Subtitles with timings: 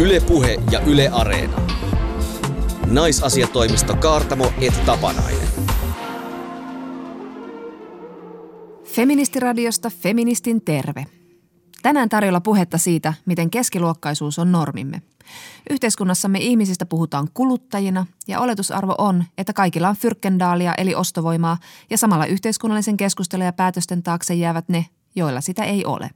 [0.00, 1.60] Ylepuhe ja Yle Areena.
[2.86, 5.48] Naisasiatoimisto Kaartamo et Tapanainen.
[8.84, 11.06] Feministiradiosta Feministin terve.
[11.82, 15.02] Tänään tarjolla puhetta siitä, miten keskiluokkaisuus on normimme.
[15.70, 21.58] Yhteiskunnassamme ihmisistä puhutaan kuluttajina ja oletusarvo on, että kaikilla on fyrkkendaalia eli ostovoimaa
[21.90, 26.10] ja samalla yhteiskunnallisen keskustelun ja päätösten taakse jäävät ne, joilla sitä ei ole.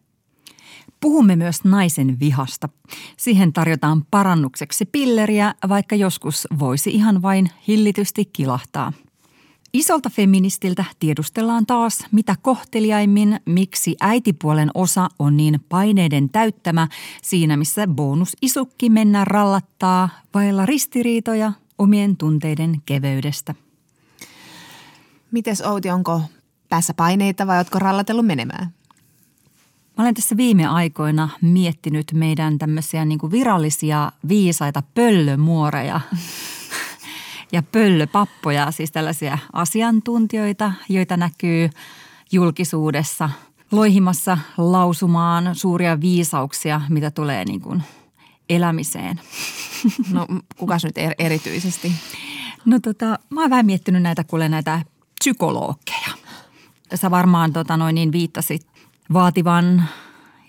[1.04, 2.68] Puhumme myös naisen vihasta.
[3.16, 8.92] Siihen tarjotaan parannukseksi pilleriä, vaikka joskus voisi ihan vain hillitysti kilahtaa.
[9.72, 16.88] Isolta feministiltä tiedustellaan taas, mitä kohteliaimmin, miksi äitipuolen osa on niin paineiden täyttämä
[17.22, 23.54] siinä, missä bonusisukki mennä rallattaa vailla ristiriitoja omien tunteiden keveydestä.
[25.30, 26.20] Mites Outi, onko
[26.68, 28.83] päässä paineita vai ootko rallatellut menemään?
[29.98, 36.00] Mä olen tässä viime aikoina miettinyt meidän tämmöisiä niin kuin virallisia viisaita pöllömuoreja
[37.52, 41.70] ja pöllöpappoja, siis tällaisia asiantuntijoita, joita näkyy
[42.32, 43.30] julkisuudessa
[43.72, 47.82] loihimassa lausumaan suuria viisauksia, mitä tulee niin kuin
[48.48, 49.20] elämiseen.
[50.12, 51.92] No kukas nyt er- erityisesti?
[52.64, 54.82] No tota, mä oon vähän miettinyt näitä, kuule näitä
[55.20, 56.08] psykologeja.
[56.94, 58.73] Sä varmaan tota noin niin viittasit
[59.12, 59.84] vaativan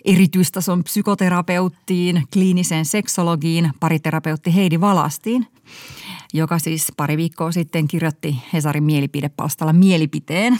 [0.04, 5.46] erityistason psykoterapeuttiin, kliiniseen seksologiin, pariterapeutti Heidi Valastiin,
[6.34, 10.58] joka siis pari viikkoa sitten kirjoitti Hesarin mielipidepalstalla mielipiteen,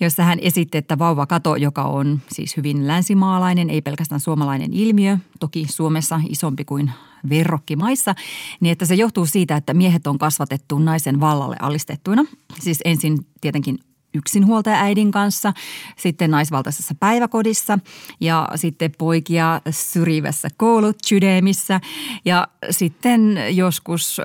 [0.00, 5.66] jossa hän esitti, että vauvakato, joka on siis hyvin länsimaalainen, ei pelkästään suomalainen ilmiö, toki
[5.70, 6.92] Suomessa isompi kuin
[7.28, 8.14] verrokkimaissa,
[8.60, 12.24] niin että se johtuu siitä, että miehet on kasvatettu naisen vallalle alistettuina.
[12.60, 13.78] Siis ensin tietenkin
[14.18, 15.52] yksinhuoltaja-äidin kanssa,
[15.96, 17.78] sitten naisvaltaisessa päiväkodissa
[18.20, 21.80] ja sitten poikia syrjivässä koulutsydemissä
[22.24, 24.22] ja sitten joskus ö,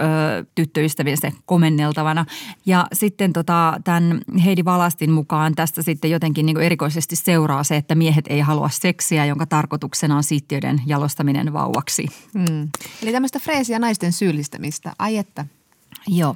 [0.55, 2.25] tyttöystäviensä komenneltavana.
[2.65, 7.95] Ja sitten tota, tämän Heidi Valastin mukaan tästä sitten jotenkin niin erikoisesti seuraa se, että
[7.95, 12.05] miehet ei halua seksiä, jonka tarkoituksena on siittiöiden jalostaminen vauvaksi.
[12.33, 12.69] Hmm.
[13.03, 14.93] Eli tämmöistä freesiä naisten syyllistämistä.
[14.99, 15.45] Ai että.
[16.07, 16.35] Joo.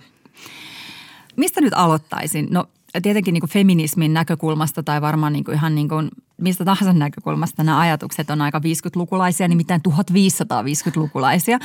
[1.36, 2.48] Mistä nyt aloittaisin?
[2.52, 2.66] No
[3.02, 6.10] tietenkin niin kuin feminismin näkökulmasta tai varmaan niin kuin ihan niin kuin
[6.42, 11.60] mistä tahansa näkökulmasta nämä ajatukset on aika 50-lukulaisia, nimittäin 1550-lukulaisia,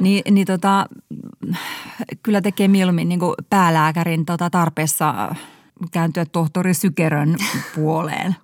[0.00, 0.86] niin, niin tota,
[2.22, 5.34] kyllä tekee mieluummin niin kuin päälääkärin tota tarpeessa
[5.92, 7.36] kääntyä tohtori Sykerön
[7.74, 8.36] puoleen.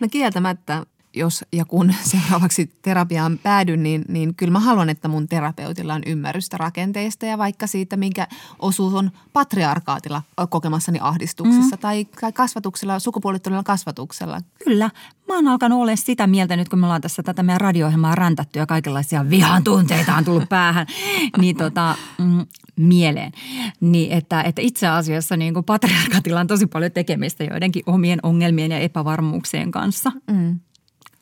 [0.00, 5.28] No kieltämättä jos ja kun seuraavaksi terapiaan päädyn, niin, niin kyllä mä haluan, että mun
[5.28, 8.28] terapeutilla on ymmärrystä rakenteista ja vaikka siitä, minkä
[8.58, 11.80] osuus on patriarkaatilla kokemassani ahdistuksessa mm.
[11.80, 14.40] tai, tai kasvatuksella, sukupuolittuneella kasvatuksella.
[14.64, 14.90] Kyllä.
[15.28, 18.58] Mä oon alkanut olla sitä mieltä nyt, kun me ollaan tässä tätä meidän radio-ohjelmaa räntätty
[18.58, 20.86] ja kaikenlaisia vihan tunteita on tullut päähän,
[21.40, 23.32] niin tota, mm, mieleen.
[23.80, 28.70] Niin että, että itse asiassa niin kuin patriarkaatilla on tosi paljon tekemistä joidenkin omien ongelmien
[28.70, 30.12] ja epävarmuuksien kanssa.
[30.30, 30.60] Mm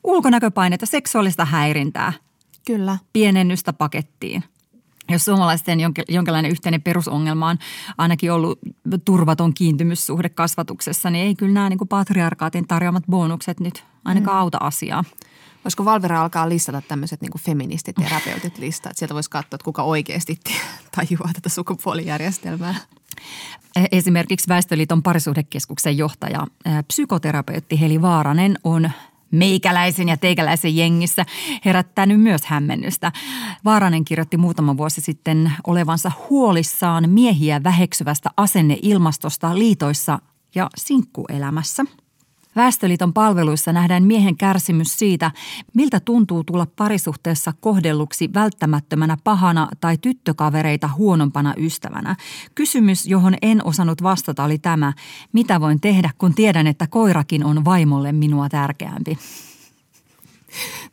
[0.05, 2.13] ulkonäköpainetta, seksuaalista häirintää.
[2.65, 2.97] Kyllä.
[3.13, 4.43] Pienennystä pakettiin.
[5.09, 5.79] Jos suomalaisten
[6.09, 7.57] jonkinlainen yhteinen perusongelma on
[7.97, 8.59] ainakin ollut
[9.05, 14.41] turvaton kiintymyssuhde kasvatuksessa, niin ei kyllä nämä niin kuin patriarkaatin tarjoamat bonukset nyt ainakaan mm.
[14.41, 15.03] auta asiaa.
[15.63, 20.39] Voisiko Valvera alkaa listata tämmöiset niin feministiterapeutit listat, että sieltä voisi katsoa, että kuka oikeasti
[20.95, 22.75] tajuaa tätä sukupuolijärjestelmää?
[23.75, 26.47] E, esimerkiksi Väestöliiton parisuhdekeskuksen johtaja,
[26.87, 28.91] psykoterapeutti Heli Vaaranen on
[29.35, 31.25] meikäläisen ja teikäläisen jengissä
[31.65, 33.11] herättänyt myös hämmennystä.
[33.65, 40.19] Vaaranen kirjoitti muutama vuosi sitten olevansa huolissaan miehiä väheksyvästä asenneilmastosta liitoissa
[40.55, 41.83] ja sinkkuelämässä–
[42.55, 45.31] Väestöliiton palveluissa nähdään miehen kärsimys siitä,
[45.73, 52.15] miltä tuntuu tulla parisuhteessa kohdelluksi välttämättömänä pahana tai tyttökavereita huonompana ystävänä.
[52.55, 54.93] Kysymys, johon en osannut vastata, oli tämä,
[55.33, 59.17] mitä voin tehdä, kun tiedän, että koirakin on vaimolle minua tärkeämpi.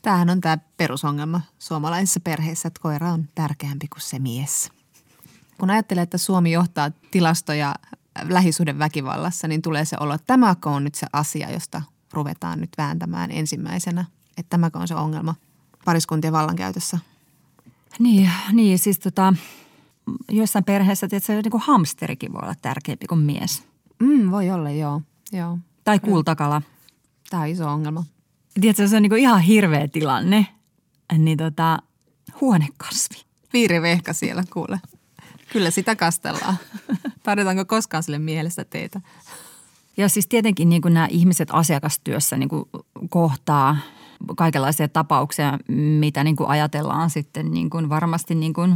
[0.02, 4.70] Tämähän on tämä perusongelma suomalaisissa perheissä, että koira on tärkeämpi kuin se mies.
[5.58, 7.74] Kun ajattelee, että Suomi johtaa tilastoja
[8.28, 11.82] lähisuuden väkivallassa, niin tulee se olo, että tämäkö on nyt se asia, josta
[12.12, 14.04] ruvetaan nyt vääntämään ensimmäisenä.
[14.36, 15.34] Että tämäkö on se ongelma
[15.84, 16.98] pariskuntien vallankäytössä.
[17.98, 19.34] Niin, niin siis tota,
[20.30, 23.62] joissain perheissä tietysti niin kuin hamsterikin voi olla tärkeämpi kuin mies.
[23.98, 25.02] Mm, voi olla, joo.
[25.32, 25.58] joo.
[25.84, 26.62] Tai kultakala.
[27.30, 28.04] Tämä on iso ongelma.
[28.60, 30.46] Tiedätkö, se on niin ihan hirveä tilanne.
[31.18, 31.78] Niin tota,
[32.40, 33.16] huonekasvi.
[33.52, 34.80] Piirivehka siellä, kuule.
[35.52, 36.56] Kyllä sitä kastellaan.
[37.22, 39.00] Tarjotaanko koskaan sille mielestä teitä?
[39.96, 42.64] Ja siis tietenkin niin kuin nämä ihmiset asiakastyössä niin kuin
[43.08, 43.76] kohtaa
[44.36, 45.58] kaikenlaisia tapauksia,
[45.98, 48.74] mitä niin kuin ajatellaan sitten niin kuin varmasti niin kuin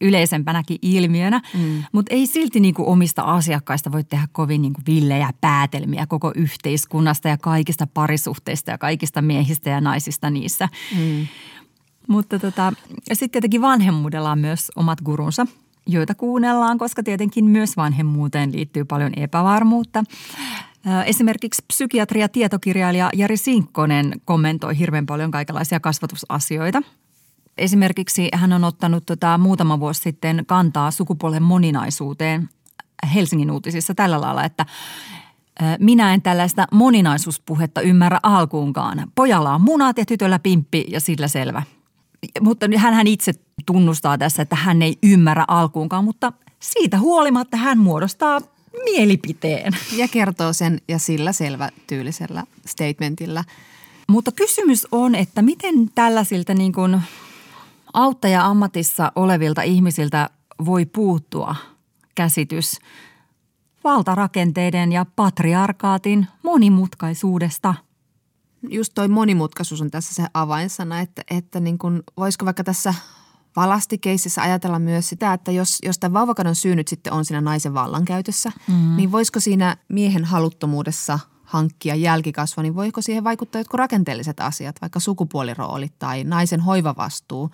[0.00, 1.82] yleisempänäkin ilmiönä, mm.
[1.92, 6.32] mutta ei silti niin kuin omista asiakkaista voi tehdä kovin niin kuin villejä päätelmiä koko
[6.34, 10.68] yhteiskunnasta ja kaikista parisuhteista ja kaikista miehistä ja naisista niissä.
[10.96, 11.26] Mm.
[12.08, 12.72] Mutta tota,
[13.12, 15.46] sitten tietenkin vanhemmuudella on myös omat gurunsa,
[15.86, 20.04] joita kuunnellaan, koska tietenkin myös vanhemmuuteen liittyy paljon epävarmuutta.
[21.06, 26.82] Esimerkiksi psykiatria tietokirjailija Jari Sinkkonen kommentoi hirveän paljon kaikenlaisia kasvatusasioita.
[27.58, 32.48] Esimerkiksi hän on ottanut tota muutama vuosi sitten kantaa sukupuolen moninaisuuteen
[33.14, 34.66] Helsingin uutisissa tällä lailla, että
[35.80, 39.10] minä en tällaista moninaisuuspuhetta ymmärrä alkuunkaan.
[39.14, 41.62] Pojalla on munat ja tytöllä pimppi ja sillä selvä.
[42.40, 43.32] Mutta hän itse
[43.66, 48.40] tunnustaa tässä, että hän ei ymmärrä alkuunkaan, mutta siitä huolimatta hän muodostaa
[48.84, 49.72] mielipiteen.
[49.96, 53.44] Ja kertoo sen ja sillä selvä tyylisellä statementilla.
[54.08, 57.00] Mutta kysymys on, että miten tällaisilta niin kuin
[57.92, 60.30] auttaja-ammatissa olevilta ihmisiltä
[60.64, 61.56] voi puuttua
[62.14, 62.78] käsitys
[63.84, 67.74] valtarakenteiden ja patriarkaatin monimutkaisuudesta–
[68.68, 72.94] just toi monimutkaisuus on tässä se avainsana, että, että niin kuin, voisiko vaikka tässä
[73.56, 77.74] valastikeississä ajatella myös sitä, että jos, jos tämä vauvakadon syy nyt sitten on siinä naisen
[77.74, 78.96] vallankäytössä, mm-hmm.
[78.96, 85.00] niin voisiko siinä miehen haluttomuudessa hankkia jälkikasvua, niin voiko siihen vaikuttaa jotkut rakenteelliset asiat, vaikka
[85.00, 87.50] sukupuoliroolit tai naisen hoivavastuu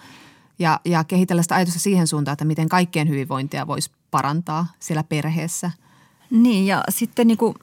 [0.59, 5.70] ja, ja kehitellä sitä ajatusta siihen suuntaan, että miten kaikkien hyvinvointia voisi parantaa siellä perheessä.
[6.31, 7.55] Niin ja sitten niin kuin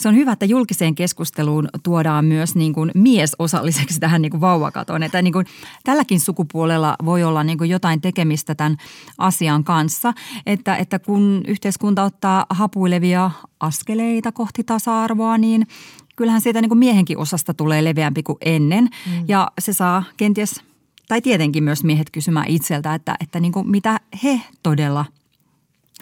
[0.00, 4.40] se on hyvä, että julkiseen keskusteluun tuodaan myös niin kuin mies osalliseksi tähän niin kuin
[4.40, 5.02] vauvakatoon.
[5.02, 5.46] Että niin kuin
[5.84, 8.76] tälläkin sukupuolella voi olla niin kuin jotain tekemistä tämän
[9.18, 10.12] asian kanssa.
[10.46, 13.30] Että, että kun yhteiskunta ottaa hapuilevia
[13.60, 15.66] askeleita kohti tasa-arvoa, niin
[16.16, 18.84] kyllähän siitä niin kuin miehenkin osasta tulee leveämpi kuin ennen.
[18.84, 19.24] Mm.
[19.28, 20.62] Ja se saa kenties,
[21.08, 25.04] tai tietenkin myös miehet kysymään itseltä, että, että niin kuin mitä he todella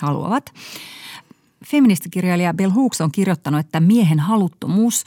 [0.00, 0.52] haluavat.
[1.66, 5.04] Feministikirjailija Bell Hooks on kirjoittanut, että miehen haluttomuus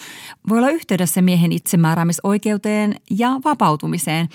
[0.49, 4.29] voi olla yhteydessä miehen itsemääräämisoikeuteen ja vapautumiseen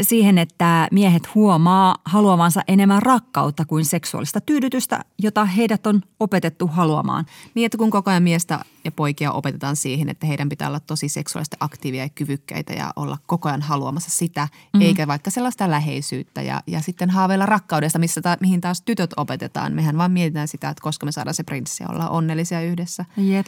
[0.00, 7.26] siihen, että miehet huomaa haluavansa enemmän rakkautta kuin seksuaalista tyydytystä, jota heidät on opetettu haluamaan.
[7.54, 11.08] Niin, että kun koko ajan miestä ja poikia opetetaan siihen, että heidän pitää olla tosi
[11.08, 14.80] seksuaalisesti aktiivia ja kyvykkäitä ja olla koko ajan haluamassa sitä, mm-hmm.
[14.80, 19.72] eikä vaikka sellaista läheisyyttä ja, ja sitten haaveilla rakkaudesta, missä ta, mihin taas tytöt opetetaan.
[19.72, 23.04] Mehän vaan mietitään sitä, että koska me saadaan se prinssi olla onnellisia yhdessä.
[23.16, 23.46] Jep.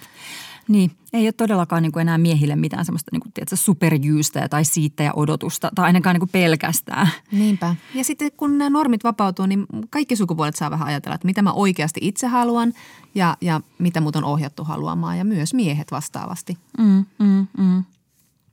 [0.71, 4.65] Niin, ei ole todellakaan niin kuin enää miehille mitään semmoista niin kuin, tiedätkö, superjyystä tai
[4.65, 7.09] siitä ja odotusta tai ainakaan niin kuin pelkästään.
[7.33, 7.77] Niinpä.
[7.95, 11.53] Ja sitten kun nämä normit vapautuu, niin kaikki sukupuolet saa vähän ajatella, että mitä mä
[11.53, 12.73] oikeasti itse haluan
[13.15, 16.59] ja, ja mitä mut on ohjattu haluamaan ja myös miehet vastaavasti.
[16.79, 17.85] Mm, mm, mm.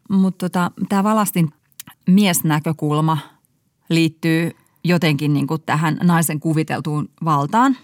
[0.10, 1.54] Mutta tota, tämä Valastin
[2.08, 3.18] miesnäkökulma
[3.90, 4.52] liittyy
[4.84, 7.78] jotenkin niin kuin tähän naisen kuviteltuun valtaan,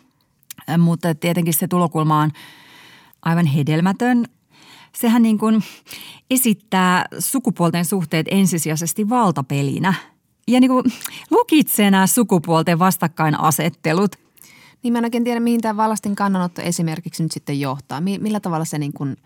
[0.78, 2.32] mutta tietenkin se tulokulma on–
[3.26, 4.26] aivan hedelmätön.
[4.96, 5.64] Sehän niin kuin
[6.32, 9.94] esittää sukupuolten suhteet ensisijaisesti valtapelinä
[10.48, 10.84] ja niin kuin
[11.32, 14.16] lukitsee nämä sukupuolten vastakkainasettelut.
[14.84, 18.02] Niin mä en oikein tiedä, mihin tämä Vallastin kannanotto esimerkiksi nyt sitten johtaa.
[18.02, 19.18] Millä tavalla se niin kuin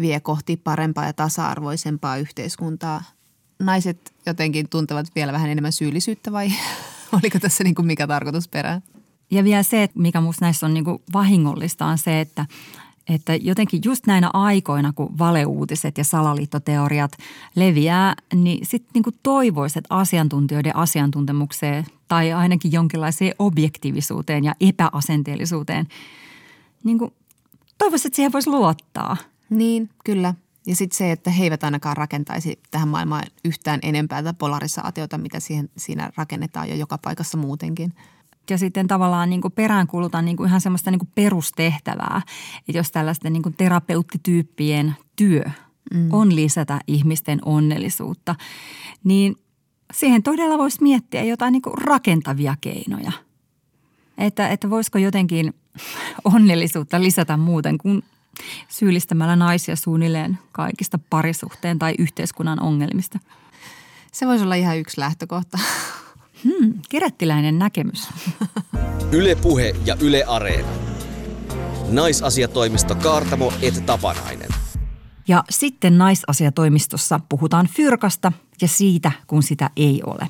[0.00, 3.02] vie kohti parempaa ja tasa-arvoisempaa yhteiskuntaa?
[3.58, 6.52] Naiset jotenkin tuntevat vielä vähän enemmän syyllisyyttä vai
[7.22, 8.80] oliko tässä niin kuin mikä tarkoitusperä?
[9.30, 12.46] Ja vielä se, mikä minusta näissä on niin kuin vahingollista, on se, että
[13.08, 17.12] että jotenkin just näinä aikoina, kun valeuutiset ja salaliittoteoriat
[17.54, 25.86] leviää, niin sitten niinku toivoisit asiantuntijoiden asiantuntemukseen tai ainakin jonkinlaiseen objektiivisuuteen ja epäasenteellisuuteen.
[26.84, 26.98] Niin
[27.78, 29.16] toivoisit, että siihen voisi luottaa.
[29.50, 30.34] Niin, kyllä.
[30.66, 35.40] Ja sitten se, että he eivät ainakaan rakentaisi tähän maailmaan yhtään enempää tätä polarisaatiota, mitä
[35.40, 37.92] siihen, siinä rakennetaan jo joka paikassa muutenkin–
[38.50, 42.22] ja sitten tavallaan niin kuin peräänkulutan niin kuin ihan semmoista niin kuin perustehtävää,
[42.68, 45.44] että jos tällaisten niin kuin terapeuttityyppien työ
[45.94, 46.08] mm.
[46.12, 48.34] on lisätä ihmisten onnellisuutta,
[49.04, 49.36] niin
[49.92, 53.12] siihen todella voisi miettiä jotain niin kuin rakentavia keinoja.
[54.18, 55.54] Että, että voisiko jotenkin
[56.34, 58.02] onnellisuutta lisätä muuten kuin
[58.68, 63.18] syyllistämällä naisia suunnilleen kaikista parisuhteen tai yhteiskunnan ongelmista.
[64.12, 65.58] Se voisi olla ihan yksi lähtökohta.
[66.44, 68.08] Hmm, kerättiläinen näkemys.
[69.12, 70.68] Yle Puhe ja Yle Areena.
[71.90, 74.48] Naisasiatoimisto Kaartamo et Tapanainen.
[75.28, 80.28] Ja sitten naisasiatoimistossa puhutaan fyrkasta ja siitä, kun sitä ei ole.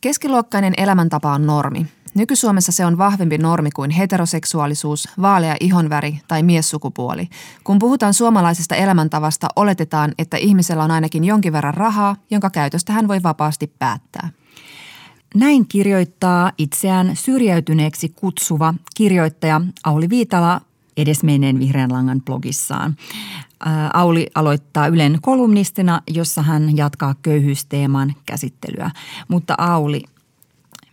[0.00, 1.86] Keskiluokkainen elämäntapa on normi.
[2.14, 7.28] Nyky-Suomessa se on vahvempi normi kuin heteroseksuaalisuus, vaalea ihonväri tai miessukupuoli.
[7.64, 13.08] Kun puhutaan suomalaisesta elämäntavasta, oletetaan, että ihmisellä on ainakin jonkin verran rahaa, jonka käytöstä hän
[13.08, 14.28] voi vapaasti päättää.
[15.34, 20.60] Näin kirjoittaa itseään syrjäytyneeksi kutsuva kirjoittaja Auli Viitala
[20.96, 22.96] edesmenneen vihreän langan blogissaan.
[23.94, 28.90] Auli aloittaa Ylen kolumnistina, jossa hän jatkaa köyhyysteeman käsittelyä.
[29.28, 30.02] Mutta Auli,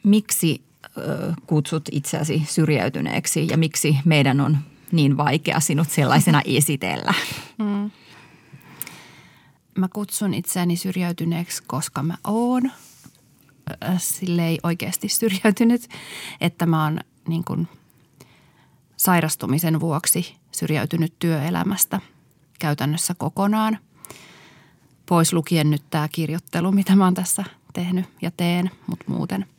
[0.03, 0.62] miksi
[1.48, 4.57] kutsut itseäsi syrjäytyneeksi ja miksi meidän on
[4.91, 7.13] niin vaikea sinut sellaisena esitellä?
[7.57, 7.91] Mm.
[9.77, 12.71] Mä kutsun itseäni syrjäytyneeksi, koska mä oon
[13.98, 15.88] sille ei oikeasti syrjäytynyt,
[16.41, 17.68] että mä oon niin kuin
[18.98, 22.01] sairastumisen vuoksi syrjäytynyt työelämästä
[22.60, 23.77] käytännössä kokonaan.
[25.06, 29.46] Pois lukien nyt tämä kirjoittelu, mitä mä oon tässä tehnyt ja teen, mutta muuten–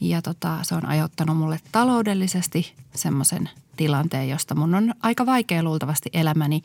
[0.00, 6.10] ja tota, se on aiheuttanut mulle taloudellisesti semmoisen tilanteen, josta mun on aika vaikea luultavasti
[6.12, 6.62] elämäni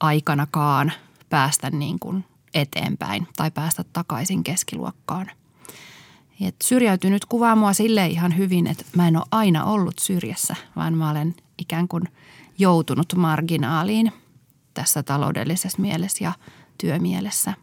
[0.00, 0.92] aikanakaan
[1.30, 5.30] päästä niin kuin eteenpäin tai päästä takaisin keskiluokkaan.
[6.40, 10.94] Et syrjäytynyt kuvaa mua sille ihan hyvin, että mä en ole aina ollut syrjässä, vaan
[10.94, 12.02] mä olen ikään kuin
[12.58, 14.12] joutunut marginaaliin
[14.74, 16.32] tässä taloudellisessa mielessä ja
[16.78, 17.54] työmielessä–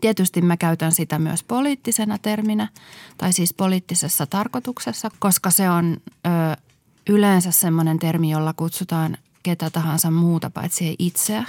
[0.00, 2.68] Tietysti mä käytän sitä myös poliittisena terminä,
[3.18, 6.30] tai siis poliittisessa tarkoituksessa, koska se on ö,
[7.08, 11.44] yleensä semmoinen termi, jolla kutsutaan ketä tahansa muuta paitsi itseä.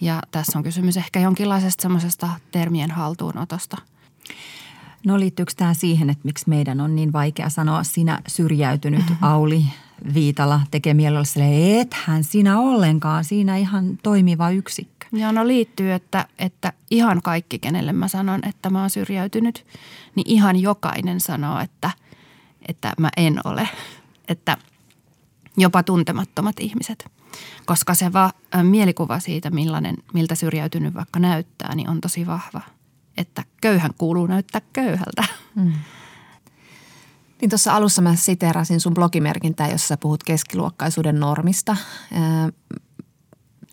[0.00, 3.76] Ja tässä on kysymys ehkä jonkinlaisesta semmoisesta termien haltuunotosta.
[5.06, 9.64] No liittyykö tämä siihen, että miksi meidän on niin vaikea sanoa sinä syrjäytynyt Auli
[10.14, 15.06] Viitala tekee mielellä sille, ethän sinä ollenkaan, siinä ihan toimiva yksikkö.
[15.12, 19.66] Joo, no liittyy, että, että ihan kaikki, kenelle mä sanon, että mä oon syrjäytynyt,
[20.14, 21.90] niin ihan jokainen sanoo, että,
[22.68, 23.68] että mä en ole.
[24.28, 24.56] Että
[25.56, 27.10] jopa tuntemattomat ihmiset.
[27.66, 28.32] Koska se va,
[28.62, 32.60] mielikuva siitä, millainen, miltä syrjäytynyt vaikka näyttää, niin on tosi vahva.
[33.16, 35.24] Että köyhän kuuluu näyttää köyhältä.
[35.54, 35.72] Mm.
[37.40, 41.76] Niin tuossa alussa mä siteerasin sun blogimerkintää, jossa sä puhut keskiluokkaisuuden normista.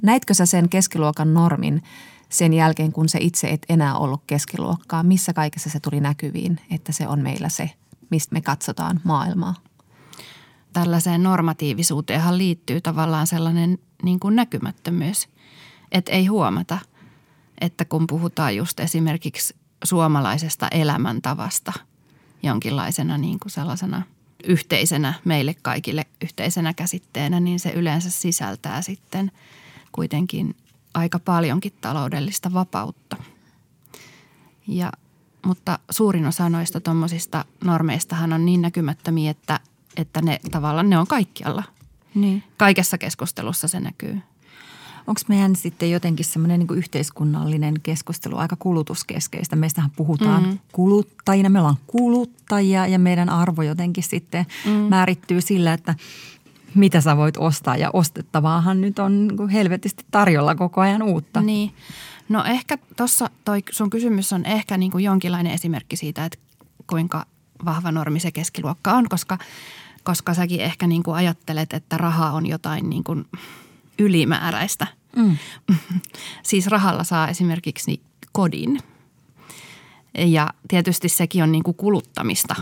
[0.03, 1.83] Näitkö sä sen keskiluokan normin
[2.29, 5.03] sen jälkeen, kun se itse et enää ollut keskiluokkaa?
[5.03, 7.69] Missä kaikessa se tuli näkyviin, että se on meillä se,
[8.09, 9.55] mistä me katsotaan maailmaa?
[10.73, 15.29] Tällaiseen normatiivisuuteenhan liittyy tavallaan sellainen niin kuin näkymättömyys,
[15.91, 16.77] että ei huomata,
[17.61, 21.73] että kun puhutaan just esimerkiksi suomalaisesta elämäntavasta
[22.43, 24.01] jonkinlaisena niin kuin sellaisena
[24.43, 29.31] yhteisenä meille kaikille yhteisenä käsitteenä, niin se yleensä sisältää sitten–
[29.91, 30.55] kuitenkin
[30.93, 33.17] aika paljonkin taloudellista vapautta.
[34.67, 34.91] Ja,
[35.45, 39.59] mutta suurin osa noista tuommoisista normeistahan on niin näkymättömiä, että,
[39.97, 41.63] että ne tavallaan ne on kaikkialla.
[42.15, 42.43] Niin.
[42.57, 44.19] Kaikessa keskustelussa se näkyy.
[45.09, 49.55] Onko meidän sitten jotenkin semmoinen niin yhteiskunnallinen keskustelu aika kulutuskeskeistä?
[49.55, 50.59] Meistähän puhutaan mm.
[50.71, 54.71] kuluttajina, me ollaan kuluttajia ja meidän arvo jotenkin sitten mm.
[54.71, 55.95] määrittyy sillä, että
[56.75, 61.41] mitä sä voit ostaa ja ostettavaahan nyt on niin helvetisti tarjolla koko ajan uutta.
[61.41, 61.71] Niin.
[62.29, 66.39] No ehkä tuossa toi sun kysymys on ehkä niin kuin jonkinlainen esimerkki siitä, että
[66.87, 67.25] kuinka
[67.65, 69.37] vahva normi se keskiluokka on, koska,
[70.03, 73.25] koska säkin ehkä niin kuin ajattelet, että raha on jotain niin kuin
[73.99, 74.98] ylimääräistä.
[75.19, 75.37] Mm.
[76.43, 78.79] siis rahalla saa esimerkiksi kodin
[80.17, 82.55] ja tietysti sekin on niin kuin kuluttamista.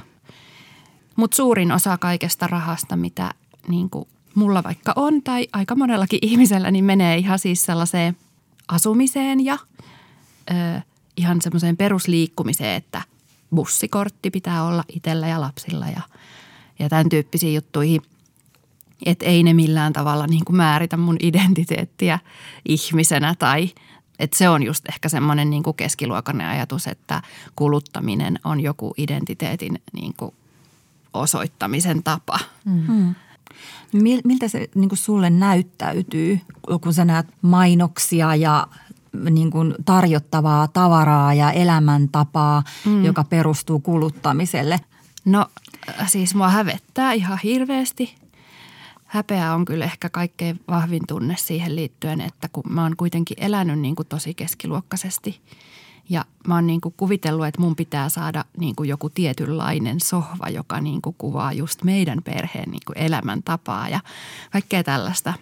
[1.15, 3.33] Mutta suurin osa kaikesta rahasta, mitä
[3.67, 8.17] niin kuin mulla vaikka on tai aika monellakin ihmisellä, niin menee ihan siis sellaiseen
[8.67, 9.57] asumiseen ja
[10.51, 10.81] ö,
[11.17, 13.01] ihan semmoiseen perusliikkumiseen, että
[13.55, 16.01] bussikortti pitää olla itsellä ja lapsilla ja,
[16.79, 18.01] ja tämän tyyppisiin juttuihin.
[19.05, 22.19] Että ei ne millään tavalla niin kuin määritä mun identiteettiä
[22.65, 23.69] ihmisenä tai
[24.19, 27.21] että se on just ehkä semmoinen niin kuin keskiluokan ajatus, että
[27.55, 30.35] kuluttaminen on joku identiteetin niin kuin
[31.13, 32.39] osoittamisen tapa.
[32.65, 33.15] Mm.
[34.23, 36.39] Miltä se niin kuin sulle näyttäytyy,
[36.81, 38.67] kun sä näet mainoksia ja
[39.29, 43.05] niin kuin tarjottavaa tavaraa ja elämäntapaa, mm.
[43.05, 44.79] joka perustuu kuluttamiselle?
[45.25, 45.45] No
[46.07, 48.15] siis mua hävettää ihan hirveästi.
[49.07, 53.79] Häpeä on kyllä ehkä kaikkein vahvin tunne siihen liittyen, että kun mä oon kuitenkin elänyt
[53.79, 55.39] niin kuin tosi keskiluokkaisesti–
[56.09, 60.49] ja mä oon niin kuin kuvitellut, että mun pitää saada niin kuin joku tietynlainen sohva,
[60.49, 63.99] joka niin kuin kuvaa just meidän perheen niin kuin elämäntapaa ja
[64.51, 65.33] kaikkea tällaista.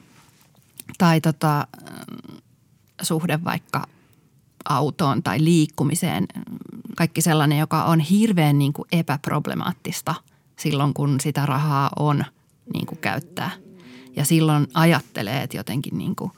[0.98, 1.68] Tai tota,
[3.02, 3.84] suhde vaikka
[4.66, 6.28] autoon tai liikkumiseen.
[6.98, 10.16] Kaikki sellainen, joka on hirveän niin kuin epäproblemaattista
[10.60, 12.26] silloin, kun sitä rahaa on
[12.74, 13.52] niin kuin käyttää.
[14.16, 16.32] Ja silloin ajattelee, että jotenkin niin kuin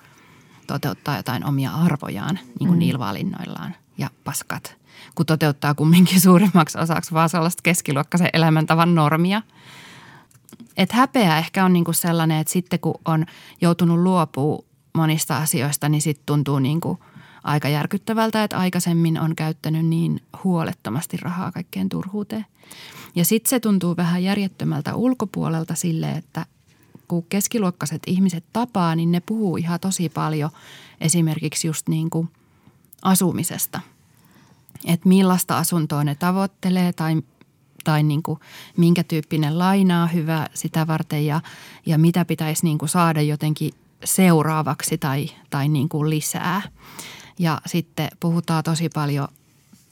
[0.68, 2.80] toteuttaa jotain omia arvojaan niin kuin mm.
[2.80, 4.76] niillä valinnoillaan ja paskat.
[5.16, 9.42] Kun toteuttaa kumminkin suurimmaksi osaksi vaan sellaista keskiluokkaisen elämäntavan normia.
[10.78, 13.26] Et häpeä ehkä on niin kuin sellainen, että sitten kun on
[13.62, 17.00] joutunut luopua monista asioista, niin sitten tuntuu niin kuin
[17.48, 22.46] aika järkyttävältä, että aikaisemmin on käyttänyt niin huolettomasti rahaa kaikkeen turhuuteen.
[23.16, 26.46] Ja sitten se tuntuu vähän järjettömältä ulkopuolelta sille, että
[27.08, 30.50] kun keskiluokkaiset ihmiset tapaa, niin ne puhuu ihan tosi paljon
[31.02, 32.30] esimerkiksi just niin kuin
[33.02, 33.82] asumisesta.
[34.86, 37.22] Että millaista asuntoa ne tavoittelee tai,
[37.84, 38.40] tai niin kuin
[38.78, 41.42] minkä tyyppinen lainaa hyvä sitä varten ja,
[41.86, 43.74] ja mitä pitäisi niin kuin saada jotenkin
[44.04, 46.62] seuraavaksi tai, tai niin kuin lisää.
[47.40, 49.28] Ja sitten puhutaan tosi paljon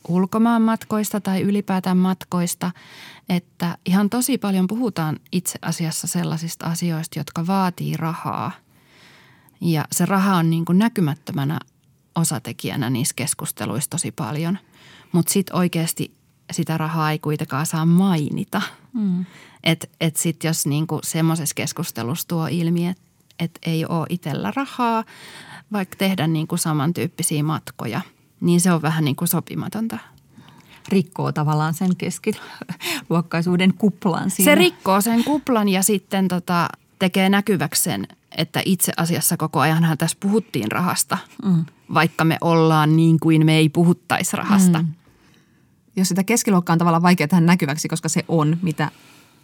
[0.08, 2.72] ulkomaan matkoista tai ylipäätään matkoista,
[3.30, 8.52] että ihan tosi paljon puhutaan itse asiassa sellaisista asioista, jotka vaatii rahaa.
[9.62, 11.60] Ja se raha on niin kuin näkymättömänä
[12.16, 14.58] osatekijänä niissä keskusteluissa tosi paljon.
[15.12, 16.14] Mutta sitten oikeasti
[16.52, 18.62] sitä rahaa ei kuitenkaan saa mainita.
[18.94, 19.26] Mm.
[19.64, 23.02] Että et sitten jos niinku semmoisessa keskustelussa tuo ilmi, että
[23.40, 25.04] et ei ole itsellä rahaa,
[25.72, 28.02] vaikka tehdä niinku samantyyppisiä matkoja,
[28.42, 29.98] niin se on vähän niin kuin sopimatonta
[30.90, 34.52] rikkoo tavallaan sen keskiluokkaisuuden kuplan siinä.
[34.52, 36.70] Se rikkoo sen kuplan ja sitten tota,
[37.00, 38.08] tekee näkyväksi sen,
[38.38, 41.66] että itse asiassa koko ajanhan tässä puhuttiin rahasta, mm.
[41.94, 44.82] vaikka me ollaan niin kuin me ei puhuttaisi rahasta.
[44.82, 44.94] Mm.
[45.96, 48.92] Jos sitä keskiluokkaa on tavallaan vaikea tehdä näkyväksi, koska se on, mitä,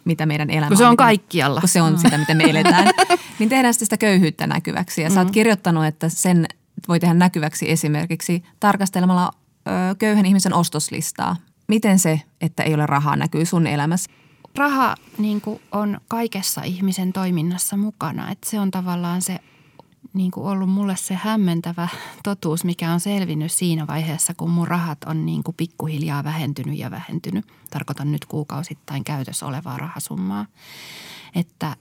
[0.04, 0.96] mitä meidän elämä kun se on.
[0.96, 1.60] kaikkialla.
[1.60, 1.98] Kun se on mm.
[1.98, 2.90] sitä, mitä me eletään,
[3.38, 5.02] niin tehdään sitä köyhyyttä näkyväksi.
[5.02, 5.14] Ja mm.
[5.14, 5.32] sä oot mm.
[5.32, 6.46] kirjoittanut, että sen
[6.88, 9.30] voi tehdä näkyväksi esimerkiksi tarkastelemalla
[9.68, 11.36] ö, köyhän ihmisen ostoslistaa.
[11.68, 14.10] Miten se, että ei ole rahaa, näkyy sun elämässä?
[14.56, 18.30] Raha niin kuin on kaikessa ihmisen toiminnassa mukana.
[18.30, 19.38] Et se on tavallaan se
[20.14, 21.88] niin kuin ollut mulle se hämmentävä
[22.24, 26.90] totuus, mikä on selvinnyt siinä vaiheessa, kun mun rahat on niin kuin pikkuhiljaa vähentynyt ja
[26.90, 27.46] vähentynyt.
[27.70, 30.46] Tarkoitan nyt kuukausittain käytössä olevaa rahasummaa.
[31.34, 31.76] Että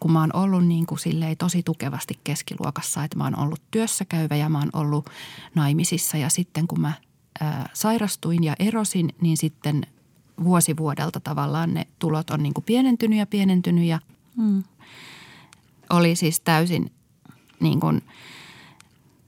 [0.00, 4.04] kun mä oon ollut niin kuin silleen tosi tukevasti keskiluokassa, että mä oon ollut työssä
[4.04, 5.10] käyvä ja mä oon ollut
[5.54, 6.92] naimisissa ja sitten kun mä
[7.40, 9.86] ää, sairastuin ja erosin, niin sitten
[10.44, 14.00] vuosi vuodelta tavallaan ne tulot on niin kuin pienentynyt ja pienentynyt ja
[14.36, 14.64] hmm.
[15.90, 16.90] oli siis täysin
[17.60, 18.02] niin kuin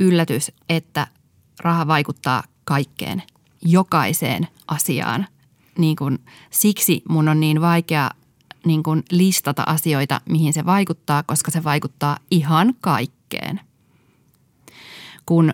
[0.01, 1.07] yllätys, että
[1.61, 3.23] raha vaikuttaa kaikkeen,
[3.63, 5.27] jokaiseen asiaan.
[5.79, 6.19] Niin kuin,
[6.51, 8.11] siksi mun on niin vaikea
[8.67, 13.61] niin kuin listata asioita, mihin se vaikuttaa, koska se vaikuttaa ihan kaikkeen.
[15.27, 15.53] Kun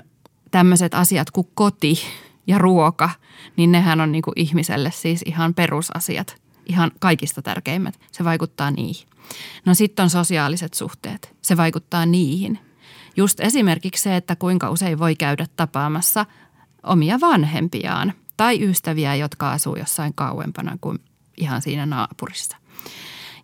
[0.50, 1.98] tämmöiset asiat kuin koti
[2.46, 3.10] ja ruoka,
[3.56, 6.36] niin nehän on niin kuin ihmiselle siis ihan perusasiat,
[6.66, 8.00] ihan kaikista tärkeimmät.
[8.12, 9.08] Se vaikuttaa niihin.
[9.64, 11.36] No sitten on sosiaaliset suhteet.
[11.42, 12.58] Se vaikuttaa niihin.
[13.18, 16.26] Just esimerkiksi se, että kuinka usein voi käydä tapaamassa
[16.83, 20.98] omia vanhempiaan tai ystäviä, jotka asuu jossain kauempana kuin
[21.37, 22.57] ihan siinä naapurissa–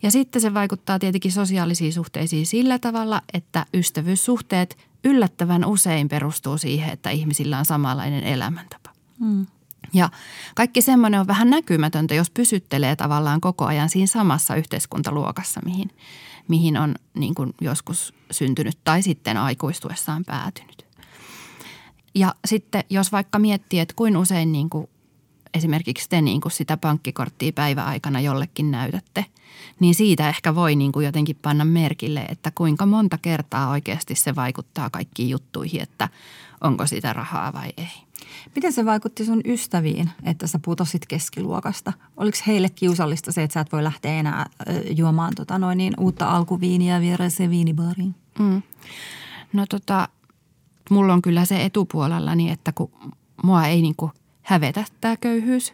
[0.04, 6.92] ja sitten se vaikuttaa tietenkin sosiaalisiin suhteisiin sillä tavalla, että ystävyyssuhteet yllättävän usein perustuu siihen,
[6.92, 8.90] että ihmisillä on samanlainen elämäntapa.
[9.20, 9.46] Mm.
[9.92, 10.08] Ja
[10.54, 15.90] kaikki semmoinen on vähän näkymätöntä, jos pysyttelee tavallaan koko ajan siinä samassa yhteiskuntaluokassa, mihin,
[16.48, 20.86] mihin on niin kuin joskus syntynyt tai sitten aikuistuessaan päätynyt.
[22.14, 24.88] Ja sitten jos vaikka miettii, että kuin usein niin kuin
[25.54, 29.24] esimerkiksi te niin kuin sitä pankkikorttia päiväaikana jollekin näytätte,
[29.80, 34.34] niin siitä ehkä voi niin kuin jotenkin panna merkille, että kuinka monta kertaa oikeasti se
[34.34, 36.08] vaikuttaa kaikkiin juttuihin, että
[36.60, 38.03] onko sitä rahaa vai ei.
[38.54, 41.92] Miten se vaikutti sun ystäviin, että sä putosit keskiluokasta?
[42.16, 44.46] Oliko heille kiusallista se, että sä et voi lähteä enää
[44.96, 48.14] juomaan tota noin niin, uutta alkuviiniä viereiseen viinibaariin?
[48.38, 48.62] Mm.
[49.52, 50.08] No tota,
[50.90, 52.90] mulla on kyllä se etupuolellani, että kun
[53.42, 54.12] mua ei niin kuin–
[54.44, 55.72] hävetä tämä köyhyys,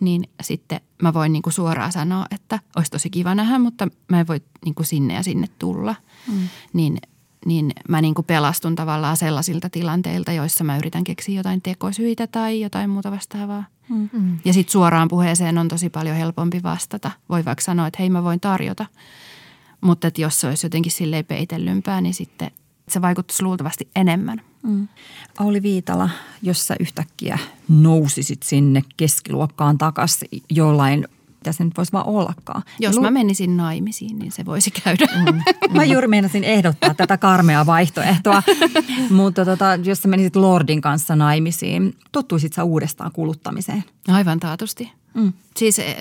[0.00, 4.20] niin sitten mä voin niin kuin suoraan sanoa, että olisi tosi kiva nähdä, mutta mä
[4.20, 5.94] en voi niin kuin sinne ja sinne tulla.
[6.32, 6.48] Mm.
[6.72, 6.98] Niin,
[7.46, 12.60] niin mä niin kuin pelastun tavallaan sellaisilta tilanteilta, joissa mä yritän keksiä jotain tekosyitä tai
[12.60, 13.64] jotain muuta vastaavaa.
[13.88, 14.08] Mm.
[14.12, 14.38] mm.
[14.44, 17.10] Ja sitten suoraan puheeseen on tosi paljon helpompi vastata.
[17.28, 18.86] Voi vaikka sanoa, että hei mä voin tarjota.
[19.80, 22.50] Mutta että jos se olisi jotenkin silleen peitellympää, niin sitten
[22.88, 24.88] se vaikuttaisi luultavasti enemmän– Mm.
[25.38, 26.10] Auli Viitala,
[26.42, 31.08] jos sä yhtäkkiä nousisit sinne keskiluokkaan takaisin jollain
[31.46, 32.62] mitä se nyt voisi vaan ollakaan.
[32.78, 35.06] Jos Ja mä menisin naimisiin, niin se voisi käydä.
[35.32, 35.42] Mm.
[35.70, 38.42] Mä juuri meinasin ehdottaa tätä karmea vaihtoehtoa,
[39.10, 43.84] mutta tota, jos sä menisit Lordin kanssa naimisiin, tottuisit sä uudestaan kuluttamiseen?
[44.08, 44.92] Aivan taatusti.
[45.14, 45.32] Mm.
[45.56, 45.96] Siis eh,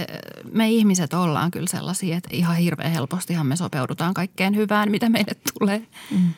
[0.52, 5.36] me ihmiset ollaan kyllä sellaisia, että ihan hirveän helpostihan me sopeudutaan kaikkeen hyvään, mitä meille
[5.60, 5.88] tulee.
[6.12, 6.30] Mm.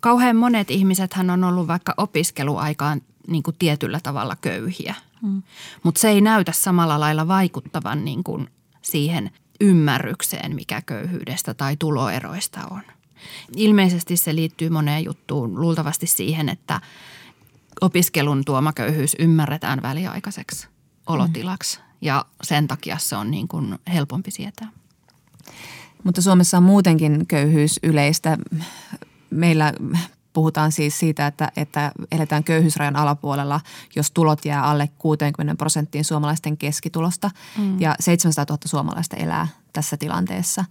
[0.00, 4.94] Kauhean monet ihmisethän on ollut vaikka opiskeluaikaan niin kuin tietyllä tavalla köyhiä.
[5.22, 5.42] Mm.
[5.82, 8.48] Mutta se ei näytä samalla lailla vaikuttavan niin kuin
[8.82, 9.30] siihen
[9.60, 12.82] ymmärrykseen, mikä köyhyydestä tai tuloeroista on.
[13.56, 16.80] Ilmeisesti se liittyy moneen juttuun, luultavasti siihen, että
[17.80, 20.68] opiskelun tuoma köyhyys ymmärretään väliaikaiseksi
[21.06, 24.68] olotilaksi ja sen takia se on niin kuin helpompi sietää.
[26.04, 28.38] Mutta Suomessa on muutenkin köyhyys yleistä.
[29.30, 29.72] Meillä
[30.32, 33.60] puhutaan siis siitä, että, että eletään köyhyysrajan alapuolella,
[33.96, 37.80] jos tulot jää alle 60 prosenttiin suomalaisten keskitulosta mm.
[37.80, 40.64] ja 700 000 suomalaista elää tässä tilanteessa.